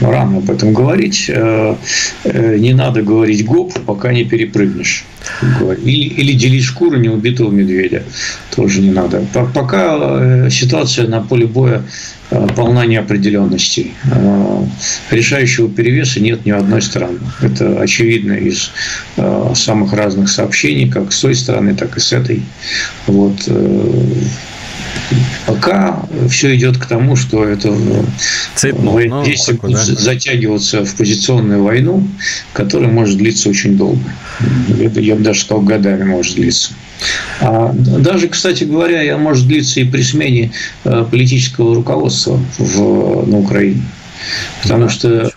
[0.00, 1.26] Рано об этом говорить.
[1.28, 1.76] Э,
[2.24, 5.04] э, не надо говорить гоп, пока не перепрыгнешь.
[5.84, 8.02] Или, или делить шкуру неубитого медведя.
[8.54, 9.24] Тоже не надо.
[9.54, 11.82] Пока э, ситуация на поле боя
[12.56, 13.92] полна неопределенностей.
[15.10, 17.18] Решающего перевеса нет ни одной стороны.
[17.42, 18.70] Это очевидно из
[19.54, 22.42] самых разных сообщений, как с той стороны, так и с этой.
[23.06, 23.50] Вот.
[25.46, 27.74] Пока все идет к тому, что это
[28.54, 29.84] Цепнул, ну, действие будет да.
[29.84, 32.06] затягиваться в позиционную войну,
[32.52, 34.02] которая может длиться очень долго.
[34.68, 36.72] Я бы даже сказал, годами может длиться.
[37.40, 40.52] А даже, кстати говоря, я может длиться и при смене
[40.84, 43.82] э, политического руководства в, на Украине.
[44.62, 45.32] Потому да, что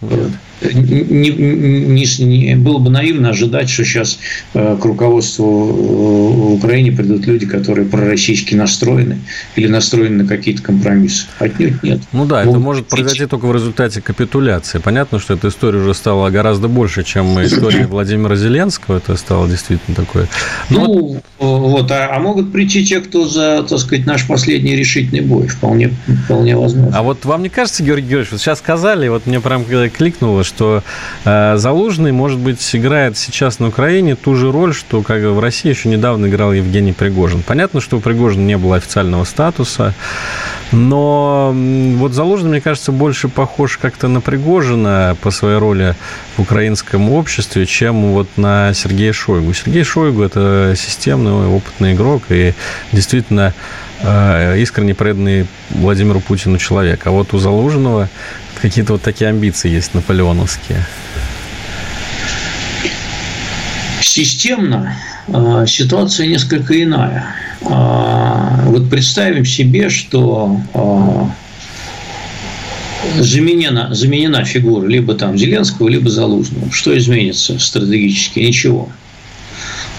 [0.74, 4.20] не, не, не, было бы наивно ожидать, что сейчас
[4.54, 9.20] э, к руководству в э, Украине придут люди, которые пророссийски настроены
[9.56, 11.26] или настроены на какие-то компромиссы.
[11.40, 12.02] Отнюдь нет.
[12.12, 14.80] Ну да, это может произойти только в результате капитуляции.
[14.80, 18.98] Понятно, что эта история уже стала гораздо больше, чем история Владимира Зеленского.
[18.98, 20.28] Это стало действительно такое.
[20.70, 20.86] Но...
[20.86, 25.22] Ну, ну вот, а, а могут прийти те, кто за, так сказать, наш последний решительный
[25.22, 25.48] бой.
[25.48, 25.94] Вполне,
[26.26, 26.98] вполне возможно.
[26.98, 30.55] А вот вам не кажется, Георгий Георгиевич, вот сейчас сказали, вот мне прям кликнуло, что
[30.60, 35.70] э, Залужный, может быть, играет сейчас на Украине ту же роль, что как в России
[35.70, 37.44] еще недавно играл Евгений Пригожин.
[37.44, 39.94] Понятно, что у Пригожина не было официального статуса,
[40.72, 41.54] но
[41.98, 45.96] вот Залужный, мне кажется, больше похож как-то на Пригожина по своей роли
[46.38, 49.54] в украинском обществе, чем вот на Сергея Шойгу.
[49.54, 52.54] Сергей Шойгу– это системный, опытный игрок, и
[52.92, 53.54] действительно
[54.02, 57.06] э, искренне преданный Владимиру Путину человек.
[57.06, 58.10] А вот у Залужного
[58.62, 60.86] какие-то вот такие амбиции есть наполеоновские?
[64.02, 64.96] Системно
[65.28, 67.36] э, ситуация несколько иная.
[67.62, 71.26] Э, вот представим себе, что э,
[73.22, 76.72] заменена, заменена фигура либо там Зеленского, либо Залужного.
[76.72, 78.40] Что изменится стратегически?
[78.40, 78.90] Ничего.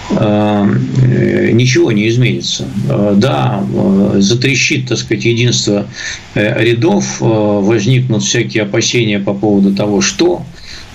[0.09, 2.65] Э, ничего не изменится.
[2.89, 5.87] Э, да, э, затрещит, так сказать, единство
[6.35, 10.43] рядов, возникнут всякие опасения по поводу того, что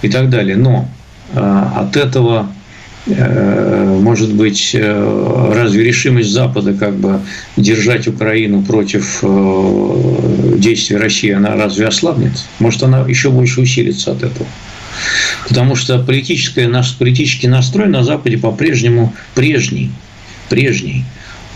[0.01, 0.57] и так далее.
[0.57, 0.89] Но
[1.35, 2.49] от этого
[3.05, 7.21] может быть, разве решимость Запада как бы
[7.57, 9.25] держать Украину против
[10.57, 12.33] действий России, она разве ослабнет?
[12.61, 14.47] Может, она еще больше усилится от этого?
[15.49, 19.91] Потому что политическое, наш политический настрой на Западе по-прежнему прежний.
[20.49, 21.05] Прежний.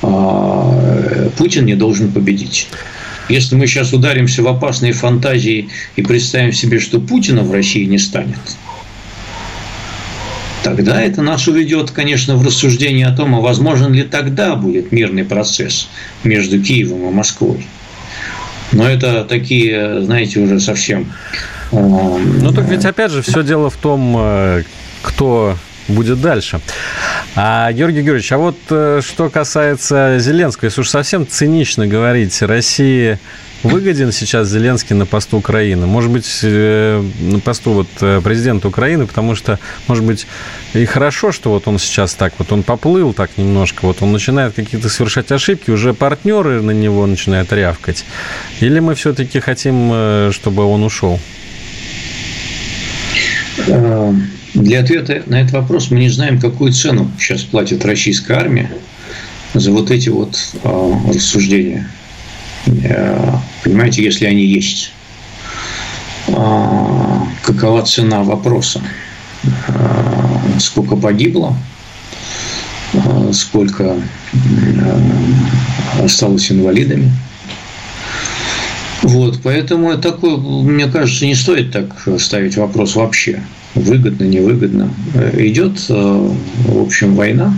[0.03, 2.69] А, Путин не должен победить.
[3.29, 7.99] Если мы сейчас ударимся в опасные фантазии и представим себе, что Путина в России не
[7.99, 8.39] станет,
[10.63, 15.25] тогда это нас уведет, конечно, в рассуждение о том, а возможен ли тогда будет мирный
[15.25, 15.89] процесс
[16.23, 17.67] между Киевом и Москвой.
[18.73, 21.13] Но это такие, знаете, уже совсем
[21.73, 24.63] ну, так ведь, опять же, все дело в том, э,
[25.03, 25.57] кто
[25.89, 26.61] будет дальше.
[27.35, 33.19] А, Георгий Георгиевич, а вот э, что касается Зеленского, если уж совсем цинично говорить, России
[33.63, 35.87] выгоден сейчас Зеленский на посту Украины?
[35.87, 40.27] Может быть, э, на посту вот президента Украины, потому что, может быть,
[40.75, 44.55] и хорошо, что вот он сейчас так вот, он поплыл так немножко, вот он начинает
[44.55, 48.05] какие-то совершать ошибки, уже партнеры на него начинают рявкать.
[48.61, 51.21] Или мы все-таки хотим, чтобы он ушел?
[54.55, 58.71] Для ответа на этот вопрос мы не знаем, какую цену сейчас платит российская армия
[59.55, 61.89] за вот эти вот рассуждения.
[63.63, 64.93] Понимаете, если они есть.
[66.27, 68.81] Какова цена вопроса?
[70.59, 71.57] Сколько погибло?
[73.33, 73.97] Сколько
[76.03, 77.13] осталось инвалидами?
[79.07, 81.87] Вот, поэтому такой, мне кажется, не стоит так
[82.19, 83.41] ставить вопрос вообще.
[83.77, 84.91] Выгодно, невыгодно.
[85.35, 86.31] Идет, э,
[86.67, 87.57] в общем, война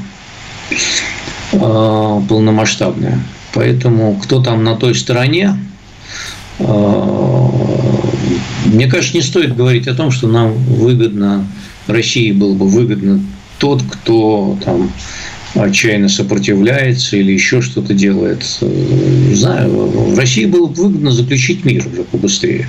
[0.70, 1.56] э,
[2.28, 3.18] полномасштабная.
[3.54, 5.58] Поэтому кто там на той стороне,
[6.58, 7.48] э,
[8.66, 11.46] мне кажется, не стоит говорить о том, что нам выгодно,
[11.86, 13.22] России было бы выгодно
[13.58, 14.90] тот, кто там
[15.54, 18.44] отчаянно сопротивляется или еще что-то делает.
[18.60, 22.66] Не знаю, в России было бы выгодно заключить мир уже побыстрее.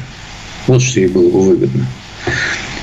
[0.68, 1.86] Вот что ей было бы выгодно.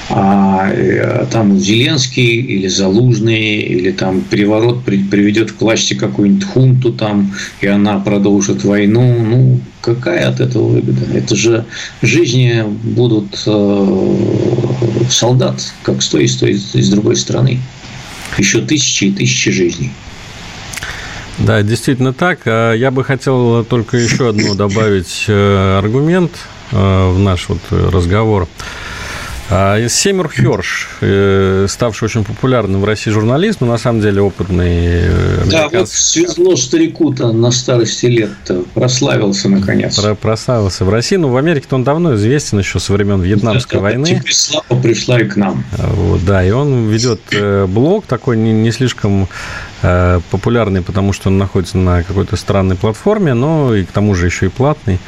[0.09, 7.35] А э, там Зеленский или Залужный, или там переворот приведет к власти какую-нибудь хунту там,
[7.61, 9.24] и она продолжит войну.
[9.24, 11.06] Ну, какая от этого выгода?
[11.12, 11.64] Это же
[12.02, 14.16] жизни будут э,
[15.11, 17.59] солдат, как с той и с той, и с другой стороны
[18.38, 19.92] еще тысячи и тысячи жизней.
[21.38, 22.40] Да, действительно так.
[22.46, 26.32] А я бы хотел только еще одну добавить э, аргумент
[26.72, 28.48] э, в наш вот разговор.
[29.48, 35.04] А Семер Херш, э, ставший очень популярным в России журналист, но на самом деле опытный
[35.42, 35.72] американский...
[35.72, 40.00] Да, вот свезло старику-то на старости лет-то, прославился наконец.
[40.00, 43.82] Про прославился в России, но в Америке-то он давно известен еще со времен Вьетнамской да,
[43.82, 44.06] войны.
[44.20, 45.64] Теперь слава пришла и к нам.
[45.78, 47.20] Вот, да, и он ведет
[47.68, 49.28] блог такой не, не слишком
[49.75, 54.26] Э, популярный, потому что он находится на какой-то странной платформе, но и к тому же
[54.26, 54.98] еще и платный.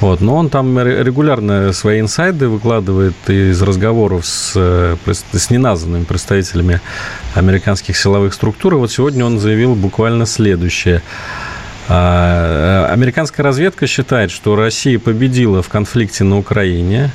[0.00, 0.20] Вот.
[0.20, 4.96] Но он там регулярно свои инсайды выкладывает из разговоров с, э,
[5.32, 6.80] с неназванными представителями
[7.34, 8.74] американских силовых структур.
[8.74, 11.02] И вот сегодня он заявил буквально следующее.
[11.88, 17.12] А, э, американская разведка считает, что Россия победила в конфликте на Украине,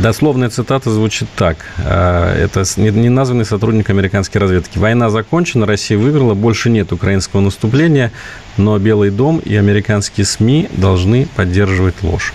[0.00, 1.56] Дословная цитата звучит так.
[1.78, 4.78] А, это неназванный сотрудник американской разведки.
[4.78, 8.12] Война закончена, Россия выиграла, больше нет украинского наступления,
[8.56, 12.32] но Белый дом и американские СМИ должны поддерживать ложь.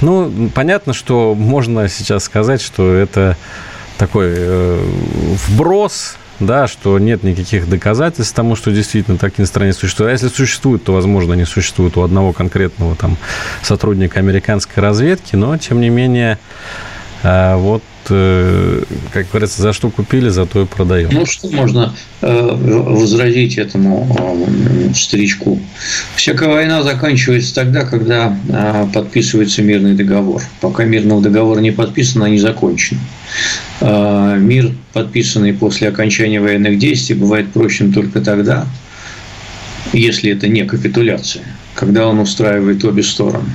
[0.00, 3.36] Ну, понятно, что можно сейчас сказать, что это
[3.96, 4.84] такой э,
[5.48, 10.10] вброс, да, что нет никаких доказательств тому, что действительно такие настроения существуют.
[10.10, 13.16] А если существуют, то, возможно, они существуют у одного конкретного там
[13.62, 16.38] сотрудника американской разведки, но, тем не менее,
[17.28, 21.08] а вот, э, как говорится, за что купили, за то и продаем.
[21.10, 25.60] Ну, что можно э, возразить этому э, старичку?
[26.14, 28.38] Всякая война заканчивается тогда, когда
[28.94, 30.40] подписывается мирный договор.
[30.60, 33.00] Пока мирного договора не подписан, она не закончена.
[33.80, 38.66] Мир, подписанный после окончания военных действий, бывает прочным только тогда,
[39.92, 41.42] если это не капитуляция,
[41.74, 43.50] когда он устраивает обе стороны.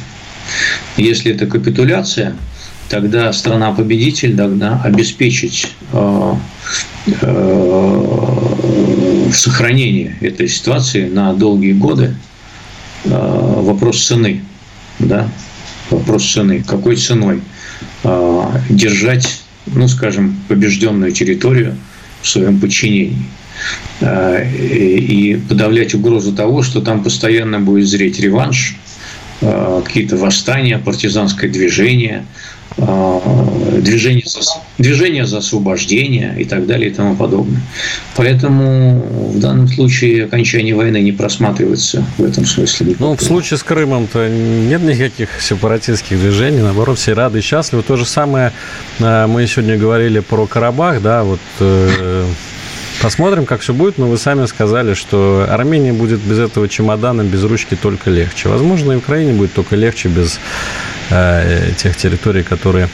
[0.97, 2.35] Если это капитуляция–
[2.91, 6.33] тогда страна-победитель должна обеспечить э,
[7.21, 12.13] э, сохранение этой ситуации на долгие годы.
[13.05, 14.41] Э, вопрос цены,
[14.99, 15.29] да,
[15.89, 17.41] вопрос цены, какой ценой?
[18.69, 21.77] Держать, ну, скажем, побежденную территорию
[22.21, 23.23] в своем подчинении.
[24.01, 28.75] И подавлять угрозу того, что там постоянно будет зреть реванш,
[29.39, 32.25] какие-то восстания, партизанское движение,
[32.77, 34.41] движение за,
[34.77, 37.61] движение за освобождение и так далее и тому подобное.
[38.15, 39.03] Поэтому
[39.33, 42.95] в данном случае окончание войны не просматривается в этом смысле.
[42.99, 47.83] Ну, в случае с Крымом-то нет никаких сепаратистских движений, наоборот, все рады и счастливы.
[47.83, 48.51] То же самое
[48.99, 52.25] а, мы сегодня говорили про Карабах, да, вот э,
[53.01, 57.43] Посмотрим, как все будет, но вы сами сказали, что Армения будет без этого чемодана, без
[57.43, 58.47] ручки только легче.
[58.47, 60.39] Возможно, и Украине будет только легче без
[61.11, 62.89] э, тех территорий, которые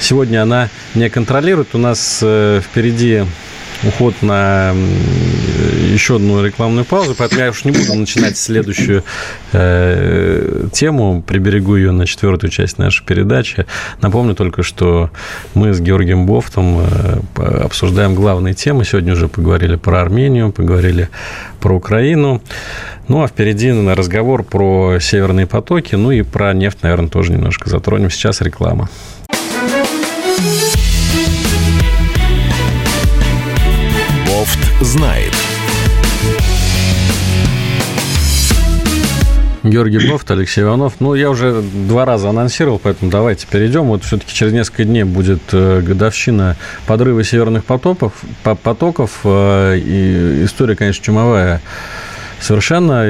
[0.00, 1.74] сегодня она не контролирует.
[1.74, 3.24] У нас э, впереди
[3.84, 4.74] уход на
[5.92, 9.04] еще одну рекламную паузу, поэтому я уж не буду начинать следующую
[9.52, 13.66] э, тему, приберегу ее на четвертую часть нашей передачи.
[14.00, 15.10] Напомню только, что
[15.54, 17.20] мы с Георгием Бофтом э,
[17.62, 18.84] обсуждаем главные темы.
[18.84, 21.08] Сегодня уже поговорили про Армению, поговорили
[21.60, 22.42] про Украину.
[23.08, 27.68] Ну, а впереди на разговор про северные потоки, ну и про нефть, наверное, тоже немножко
[27.68, 28.10] затронем.
[28.10, 28.88] Сейчас реклама.
[34.84, 35.32] Знает.
[39.62, 40.94] Георгий Бофт, Алексей Иванов.
[40.98, 43.84] Ну, я уже два раза анонсировал, поэтому давайте перейдем.
[43.84, 46.56] Вот все-таки через несколько дней будет э, годовщина
[46.86, 48.12] подрыва северных потоков.
[48.42, 51.62] потоков э, и история, конечно, чумовая
[52.40, 53.06] совершенно.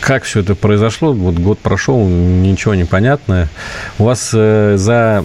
[0.00, 1.12] Как все это произошло?
[1.12, 3.48] Вот год прошел, ничего не понятно.
[3.98, 5.22] У вас э, за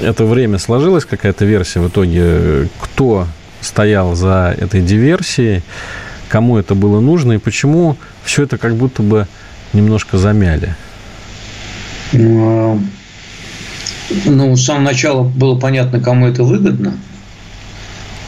[0.00, 3.26] это время сложилась какая-то версия в итоге, кто
[3.66, 5.62] стоял за этой диверсией,
[6.28, 9.26] кому это было нужно и почему все это как будто бы
[9.72, 10.74] немножко замяли?
[12.12, 12.80] Ну,
[14.56, 16.94] с самого начала было понятно, кому это выгодно.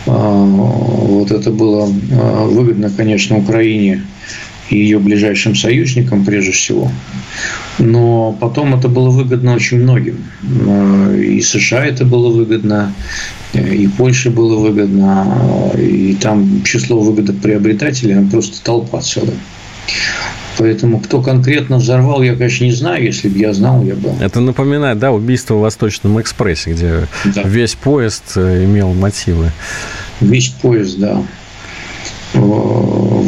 [0.06, 4.02] А, вот это было а, выгодно, конечно, Украине
[4.70, 6.90] и ее ближайшим союзникам прежде всего.
[7.78, 10.24] Но потом это было выгодно очень многим.
[10.66, 12.92] А, и США это было выгодно,
[13.54, 19.36] и Польше было выгодно, и там число выгодоприобретателей просто толпа целая.
[20.58, 23.04] Поэтому кто конкретно взорвал, я, конечно, не знаю.
[23.04, 24.10] Если бы я знал, я бы...
[24.20, 27.42] Это напоминает, да, убийство в Восточном экспрессе, где да.
[27.44, 29.52] весь поезд э, имел мотивы.
[30.20, 31.22] Весь поезд, да.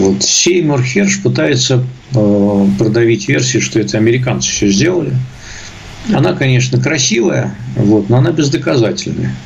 [0.01, 1.84] Вот Сеймур Херш пытается
[2.14, 5.12] э, продавить версию, что это американцы все сделали.
[6.12, 9.36] Она, конечно, красивая, вот, но она бездоказательная.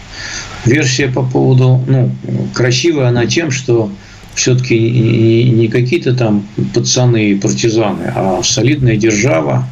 [0.64, 2.12] Версия по поводу, ну,
[2.55, 3.90] красивая она тем, что
[4.34, 9.68] все-таки не какие-то там пацаны и партизаны, а солидная держава,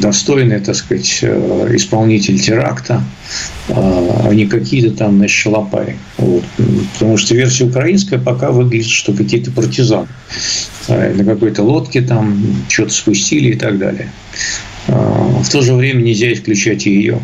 [0.00, 3.02] достойный, так сказать, э, исполнитель теракта,
[3.68, 5.96] а, а не какие-то там, значит, шалопаи.
[6.18, 6.44] Вот.
[6.94, 10.08] Потому что версия украинская пока выглядит, что какие-то партизаны
[10.88, 14.10] на какой-то лодке там что-то спустили и так далее.
[14.86, 17.20] В то же время нельзя исключать и ее.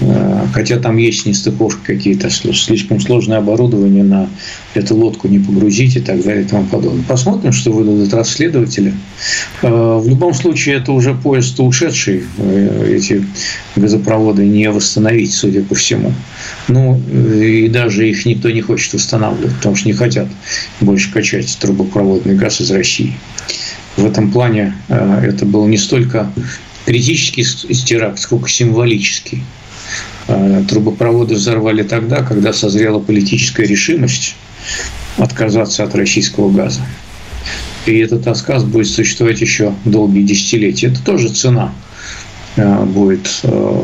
[0.00, 4.28] Э, хотя там есть нестыковки какие-то, слишком сложное оборудование на
[4.74, 7.04] эту лодку не погрузить и так далее и тому подобное.
[7.04, 8.94] Посмотрим, что выдадут расследователи.
[9.62, 13.24] Э, в любом случае, это уже поезд ушедший, э, эти
[13.76, 16.12] газопроводы не восстановить, судя по всему.
[16.68, 20.28] Ну, и даже их никто не хочет восстанавливать, потому что не хотят
[20.80, 23.14] больше качать трубопроводный газ из России.
[23.96, 26.30] В этом плане это был не столько
[26.84, 29.42] критический теракт, сколько символический.
[30.28, 34.34] Э, трубопроводы взорвали тогда, когда созрела политическая решимость
[35.18, 36.80] отказаться от российского газа.
[37.86, 40.88] И этот отказ будет существовать еще долгие десятилетия.
[40.88, 41.72] Это тоже цена
[42.56, 43.82] э, будет э,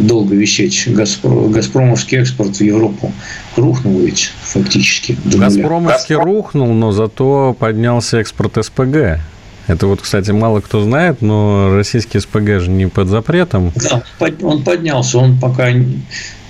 [0.00, 0.86] долго висеть.
[0.88, 3.12] Газпромовский экспорт в Европу
[3.56, 5.16] рухнул ведь фактически.
[5.24, 9.20] Газпромовский рухнул, но зато поднялся экспорт СПГ.
[9.66, 13.72] Это вот, кстати, мало кто знает, но российский СПГ же не под запретом.
[13.74, 14.02] Да,
[14.42, 15.70] он поднялся, он пока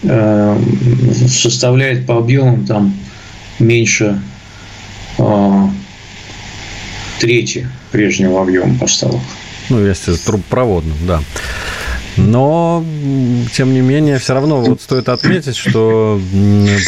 [0.02, 0.58] э,
[1.28, 2.94] составляет по объемам там
[3.58, 4.20] меньше
[5.18, 5.68] э,
[7.18, 9.20] трети прежнего объема поставок.
[9.70, 11.20] Ну, если трубопроводным, да.
[12.16, 12.84] Но,
[13.52, 16.20] тем не менее, все равно вот стоит отметить, что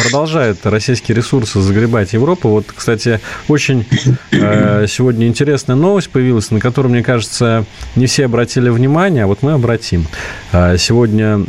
[0.03, 2.49] продолжает российские ресурсы загребать Европу.
[2.49, 3.87] Вот, кстати, очень
[4.31, 7.64] э, сегодня интересная новость появилась, на которую, мне кажется,
[7.97, 10.07] не все обратили внимание, а вот мы обратим.
[10.53, 11.45] Э, сегодня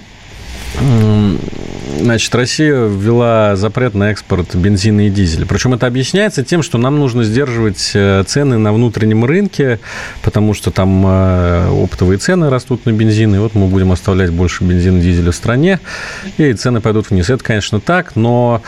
[1.98, 5.46] Значит, Россия ввела запрет на экспорт бензина и дизеля.
[5.46, 9.80] Причем это объясняется тем, что нам нужно сдерживать э, цены на внутреннем рынке,
[10.22, 14.64] потому что там э, оптовые цены растут на бензин, и вот мы будем оставлять больше
[14.64, 15.80] бензина и дизеля в стране,
[16.38, 17.30] и цены пойдут вниз.
[17.30, 18.62] Это, конечно, так, но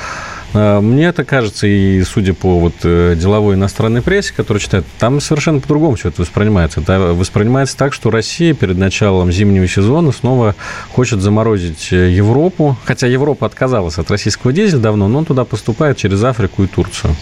[0.53, 5.95] мне это кажется, и судя по вот деловой иностранной прессе, которую читают, там совершенно по-другому
[5.95, 6.81] все это воспринимается.
[6.81, 10.55] Это воспринимается так, что Россия перед началом зимнего сезона снова
[10.91, 16.23] хочет заморозить Европу, хотя Европа отказалась от российского дизеля давно, но он туда поступает через
[16.23, 17.15] Африку и Турцию.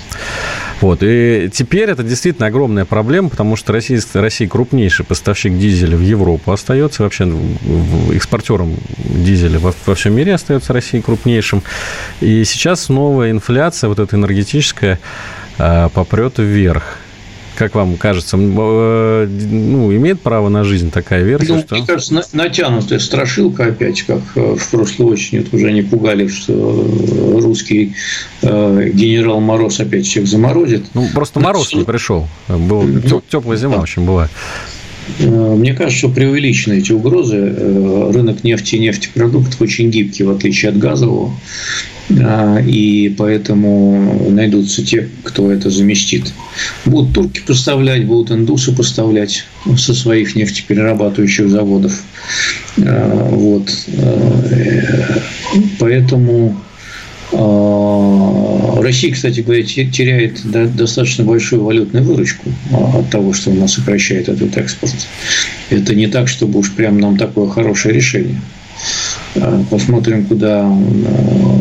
[0.82, 1.00] Вот.
[1.02, 6.52] И теперь это действительно огромная проблема, потому что Россия, Россия крупнейший поставщик дизеля в Европу
[6.52, 7.32] остается, вообще
[8.14, 11.64] экспортером дизеля во, во всем мире остается Россия крупнейшим.
[12.22, 15.00] И сейчас новая инфляция, вот эта энергетическая,
[15.58, 17.00] а, попрет вверх.
[17.60, 21.56] Как вам кажется, э, ну, имеет право на жизнь такая версия?
[21.56, 21.76] Ну, что...
[21.76, 27.96] Мне кажется, натянутая страшилка опять, как э, в прошлой осенью уже они пугали, что русский
[28.44, 30.86] э, генерал Мороз опять всех заморозит.
[30.94, 32.30] Ну, просто Мороз не пришел.
[32.48, 33.82] Был ну, теплая зима да.
[33.82, 34.30] очень была.
[35.20, 37.42] Мне кажется, что преувеличены эти угрозы.
[38.14, 41.34] Рынок нефти и нефтепродуктов очень гибкий, в отличие от газового.
[42.18, 46.34] А, и поэтому найдутся те, кто это заместит.
[46.86, 49.46] Будут турки поставлять, будут индусы поставлять
[49.78, 52.02] со своих нефтеперерабатывающих заводов.
[52.78, 53.70] А, вот.
[53.98, 55.22] А,
[55.80, 56.58] поэтому
[58.82, 60.42] Россия, кстати говоря, теряет
[60.76, 64.96] достаточно большую валютную выручку от того, что она сокращает этот экспорт.
[65.70, 68.42] Это не так, чтобы уж прям нам такое хорошее решение.
[69.70, 70.70] Посмотрим, куда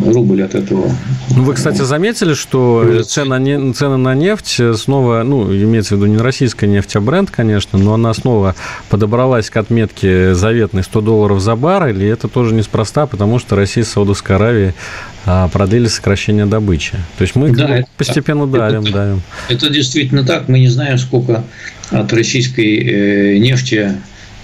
[0.05, 0.91] рубль от этого.
[1.35, 6.67] Ну, вы, кстати, заметили, что цены, на нефть снова, ну, имеется в виду не российская
[6.67, 8.55] нефть, а бренд, конечно, но она снова
[8.89, 13.83] подобралась к отметке заветной 100 долларов за баррель, и это тоже неспроста, потому что Россия
[13.83, 14.73] и Саудовская Аравия
[15.25, 16.93] а, продлили сокращение добычи.
[17.17, 19.21] То есть мы да, постепенно это, давим, это, давим.
[19.47, 20.47] Это действительно так.
[20.47, 21.43] Мы не знаем, сколько
[21.91, 23.93] от российской э, нефти,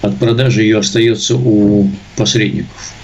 [0.02, 2.95] от продажи ее остается у посредников.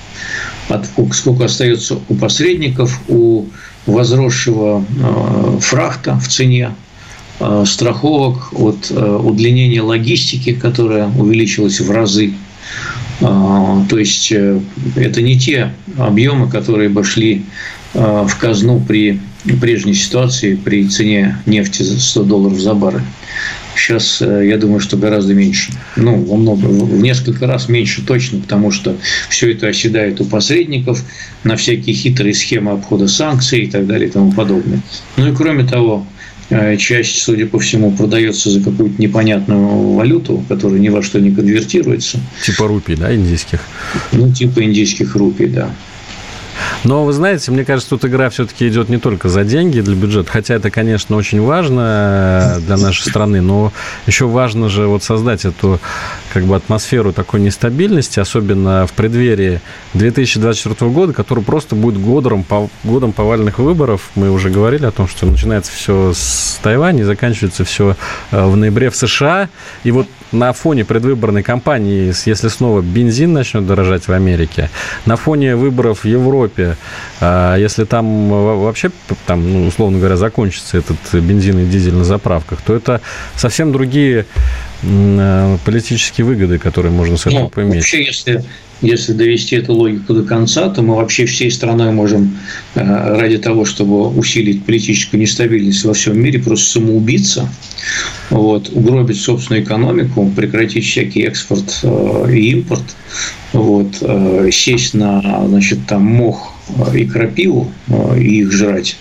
[0.68, 3.46] От, сколько остается у посредников, у
[3.86, 6.74] возросшего э, фрахта в цене,
[7.40, 12.34] э, страховок, от удлинения логистики, которая увеличилась в разы.
[13.20, 17.44] То есть это не те объемы, которые бы шли
[17.94, 19.20] в казну при
[19.60, 23.02] прежней ситуации, при цене нефти за 100 долларов за баррель.
[23.76, 25.72] Сейчас, э, я думаю, что гораздо меньше.
[25.96, 28.96] Ну, во много, в несколько раз меньше точно, потому что
[29.28, 31.02] все это оседает у посредников
[31.44, 34.80] на всякие хитрые схемы обхода санкций и так далее и тому подобное.
[35.16, 36.06] Ну и кроме того,
[36.50, 41.30] э, часть, судя по всему, продается за какую-то непонятную валюту, которая ни во что не
[41.30, 42.20] конвертируется.
[42.44, 43.60] Типа рупий, да, индийских?
[44.12, 45.70] Ну, типа индийских рупий, да.
[46.85, 50.30] Но вы знаете, мне кажется, тут игра все-таки идет не только за деньги для бюджета,
[50.30, 53.72] хотя это, конечно, очень важно э, для нашей страны, но
[54.07, 55.80] еще важно же вот создать эту
[56.33, 59.61] как бы атмосферу такой нестабильности, особенно в преддверии
[59.95, 62.45] 2024 года, который просто будет годом,
[62.83, 64.11] годом повальных выборов.
[64.14, 67.97] Мы уже говорили о том, что начинается все с Тайваня и заканчивается все
[68.33, 69.49] э, в ноябре в США.
[69.85, 74.70] И вот на фоне предвыборной кампании, если снова бензин начнет дорожать в Америке,
[75.07, 76.76] на фоне выборов в Европе,
[77.20, 78.91] а если там вообще,
[79.26, 83.01] там, ну, условно говоря, закончится этот бензин и дизель на заправках, то это
[83.37, 84.26] совсем другие
[85.64, 87.76] политические выгоды, которые можно с этого ну, поиметь.
[87.76, 88.45] Вообще, если
[88.83, 92.37] если довести эту логику до конца, то мы вообще всей страной можем
[92.74, 97.49] э, ради того, чтобы усилить политическую нестабильность во всем мире, просто самоубиться,
[98.30, 102.83] вот, угробить собственную экономику, прекратить всякий экспорт э, и импорт,
[103.53, 106.51] вот, э, сесть на значит, там, мох Э,
[106.94, 108.96] и крапиву, э, и их жрать.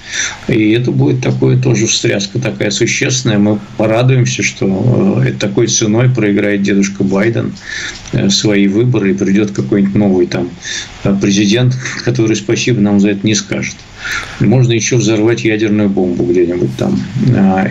[0.48, 3.38] И это будет такое тоже встряска такая существенная.
[3.38, 7.54] Мы порадуемся, что э, такой ценой проиграет дедушка Байден
[8.30, 10.50] свои выборы и придет какой-нибудь новый там
[11.22, 13.76] президент, который спасибо нам за это не скажет.
[14.40, 17.00] Можно еще взорвать ядерную бомбу где-нибудь там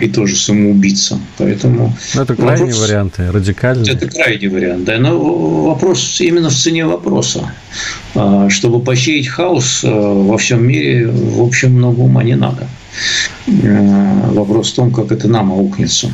[0.01, 1.19] и тоже самоубиться.
[1.37, 3.93] Поэтому это крайние вопрос, варианты, радикальные.
[3.93, 4.97] Это крайний вариант, да.
[4.97, 5.19] Но
[5.65, 7.51] вопрос именно в цене вопроса.
[8.49, 12.67] Чтобы посеять хаос, Э, во всем мире, в общем, много ума не надо.
[13.47, 16.11] Вопрос в том, как это нам аукнется.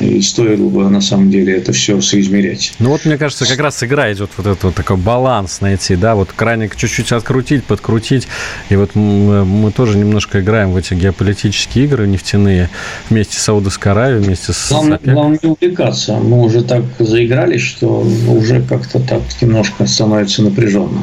[0.00, 2.74] И стоило бы, на самом деле, это все соизмерять.
[2.78, 6.14] Ну, вот, мне кажется, как раз игра идет вот этот вот такой баланс найти, да,
[6.14, 8.28] вот краник чуть-чуть открутить, подкрутить.
[8.68, 12.70] И вот мы тоже немножко играем в эти геополитические игры нефтяные
[13.10, 16.14] вместе с Саудовской Аравией, вместе с Главное, главное не увлекаться.
[16.14, 21.02] Мы уже так заигрались, что уже как-то так немножко становится напряженно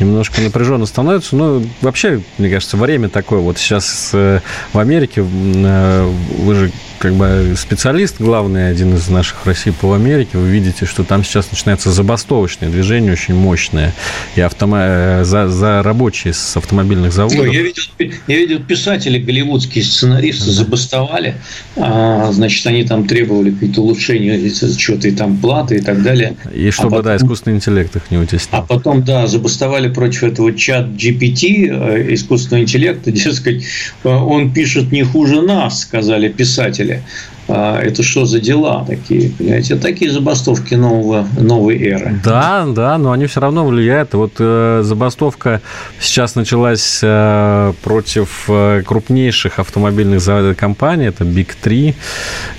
[0.00, 1.36] немножко напряженно становится.
[1.36, 3.40] Ну, вообще, мне кажется, время такое.
[3.40, 4.40] Вот сейчас э,
[4.72, 9.94] в Америке, э, вы же как бы специалист главный, один из наших в России по
[9.94, 13.94] Америке, вы видите, что там сейчас начинается забастовочное движение очень мощное,
[14.36, 14.76] и автомо...
[14.80, 17.46] Э, за, за рабочие с автомобильных заводов.
[17.46, 17.82] Ну, я, видел,
[18.26, 20.52] я видел писатели, голливудские сценаристы да.
[20.52, 21.36] забастовали,
[21.76, 26.36] а, значит, они там требовали какие-то улучшения что-то и там платы и так далее.
[26.52, 28.60] И а чтобы, а потом, да, искусственный интеллект их не утеснил.
[28.60, 33.64] А потом, да, забастовали против этого чат GPT, э, искусственного интеллекта, дескать,
[34.04, 37.02] э, он пишет не хуже нас, сказали писатели
[37.48, 39.76] это что за дела такие, понимаете?
[39.76, 42.20] Такие забастовки нового, новой эры.
[42.24, 44.14] Да, да, но они все равно влияют.
[44.14, 45.60] Вот э, забастовка
[46.00, 50.20] сейчас началась э, против э, крупнейших автомобильных
[50.56, 51.06] компаний.
[51.06, 51.94] Это Big 3,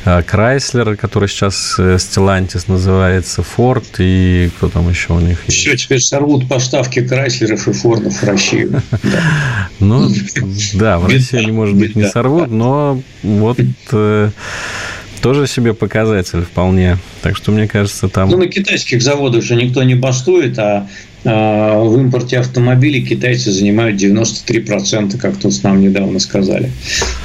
[0.05, 5.57] э, Chrysler, который сейчас э, Stellantis называется, Ford и кто там еще у них есть?
[5.57, 8.82] Все, теперь сорвут поставки Крайслеров и Фордов в Россию.
[9.79, 10.11] Ну,
[10.75, 13.57] да, в России они, может быть, не сорвут, но вот
[13.91, 14.29] э,
[15.22, 16.97] тоже себе показатель вполне.
[17.22, 18.30] Так что, мне кажется, там...
[18.30, 20.88] Ну, на китайских заводах же никто не бастует, а,
[21.24, 26.72] а в импорте автомобилей китайцы занимают 93%, как тут нам недавно сказали.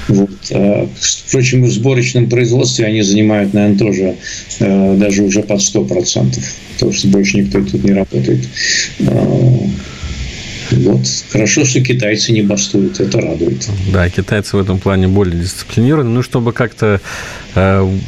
[0.09, 0.31] Вот.
[0.53, 4.17] А, впрочем, в сборочном производстве они занимают, наверное, тоже
[4.61, 6.39] а, даже уже под 100%,
[6.75, 8.47] потому что больше никто тут не работает.
[10.71, 11.07] Вот.
[11.31, 13.69] Хорошо, что китайцы не бастуют, это радует.
[13.93, 16.11] Да, китайцы в этом плане более дисциплинированы.
[16.11, 16.99] Ну, чтобы как-то э,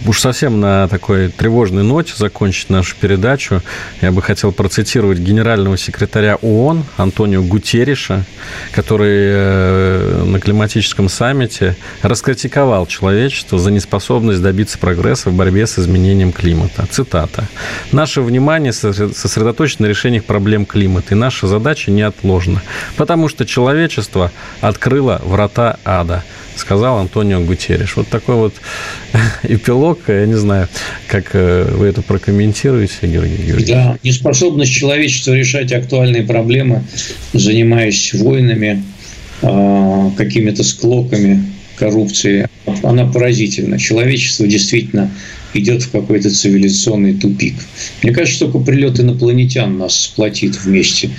[0.06, 3.62] уж совсем на такой тревожной ноте закончить нашу передачу,
[4.02, 8.24] я бы хотел процитировать генерального секретаря ООН Антонио Гутерриша,
[8.72, 16.32] который э, на климатическом саммите раскритиковал человечество за неспособность добиться прогресса в борьбе с изменением
[16.32, 16.86] климата.
[16.90, 17.48] Цитата.
[17.92, 22.62] «Наше внимание сосредоточено на решениях проблем климата, и наша задача неотложна,
[22.96, 24.30] потому что человечество
[24.60, 26.24] открыло врата ада
[26.58, 27.96] сказал Антонио Гутерриш.
[27.96, 28.54] Вот такой вот
[29.42, 30.68] эпилог, я не знаю,
[31.06, 33.68] как э, вы это прокомментируете, Георгий Георгиевич.
[33.68, 36.82] Да, неспособность человечества решать актуальные проблемы,
[37.32, 38.82] занимаясь войнами,
[39.42, 41.44] а, какими-то склоками,
[41.76, 42.46] коррупцией,
[42.82, 43.78] она поразительна.
[43.78, 45.10] Человечество действительно
[45.54, 47.54] идет в какой-то цивилизационный тупик.
[48.02, 51.10] Мне кажется, только прилет инопланетян нас сплотит вместе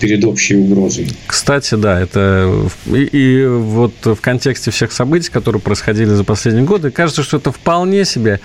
[0.00, 1.08] перед общей угрозой.
[1.26, 2.52] Кстати, да, это
[2.86, 7.52] и, и вот в контексте всех событий, которые происходили за последние годы, кажется, что это
[7.52, 8.40] вполне себе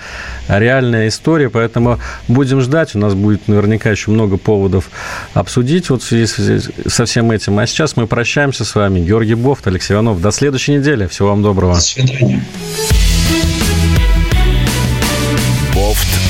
[0.48, 1.98] реальная история, поэтому
[2.28, 4.90] будем ждать, у нас будет наверняка еще много поводов
[5.34, 7.58] обсудить вот в связи со всем этим.
[7.58, 9.00] А сейчас мы прощаемся с вами.
[9.00, 10.20] Георгий Бофт, Алексей Иванов.
[10.20, 11.06] До следующей недели.
[11.06, 11.74] Всего вам доброго.
[11.74, 12.44] До свидания.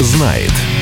[0.01, 0.78] Знает.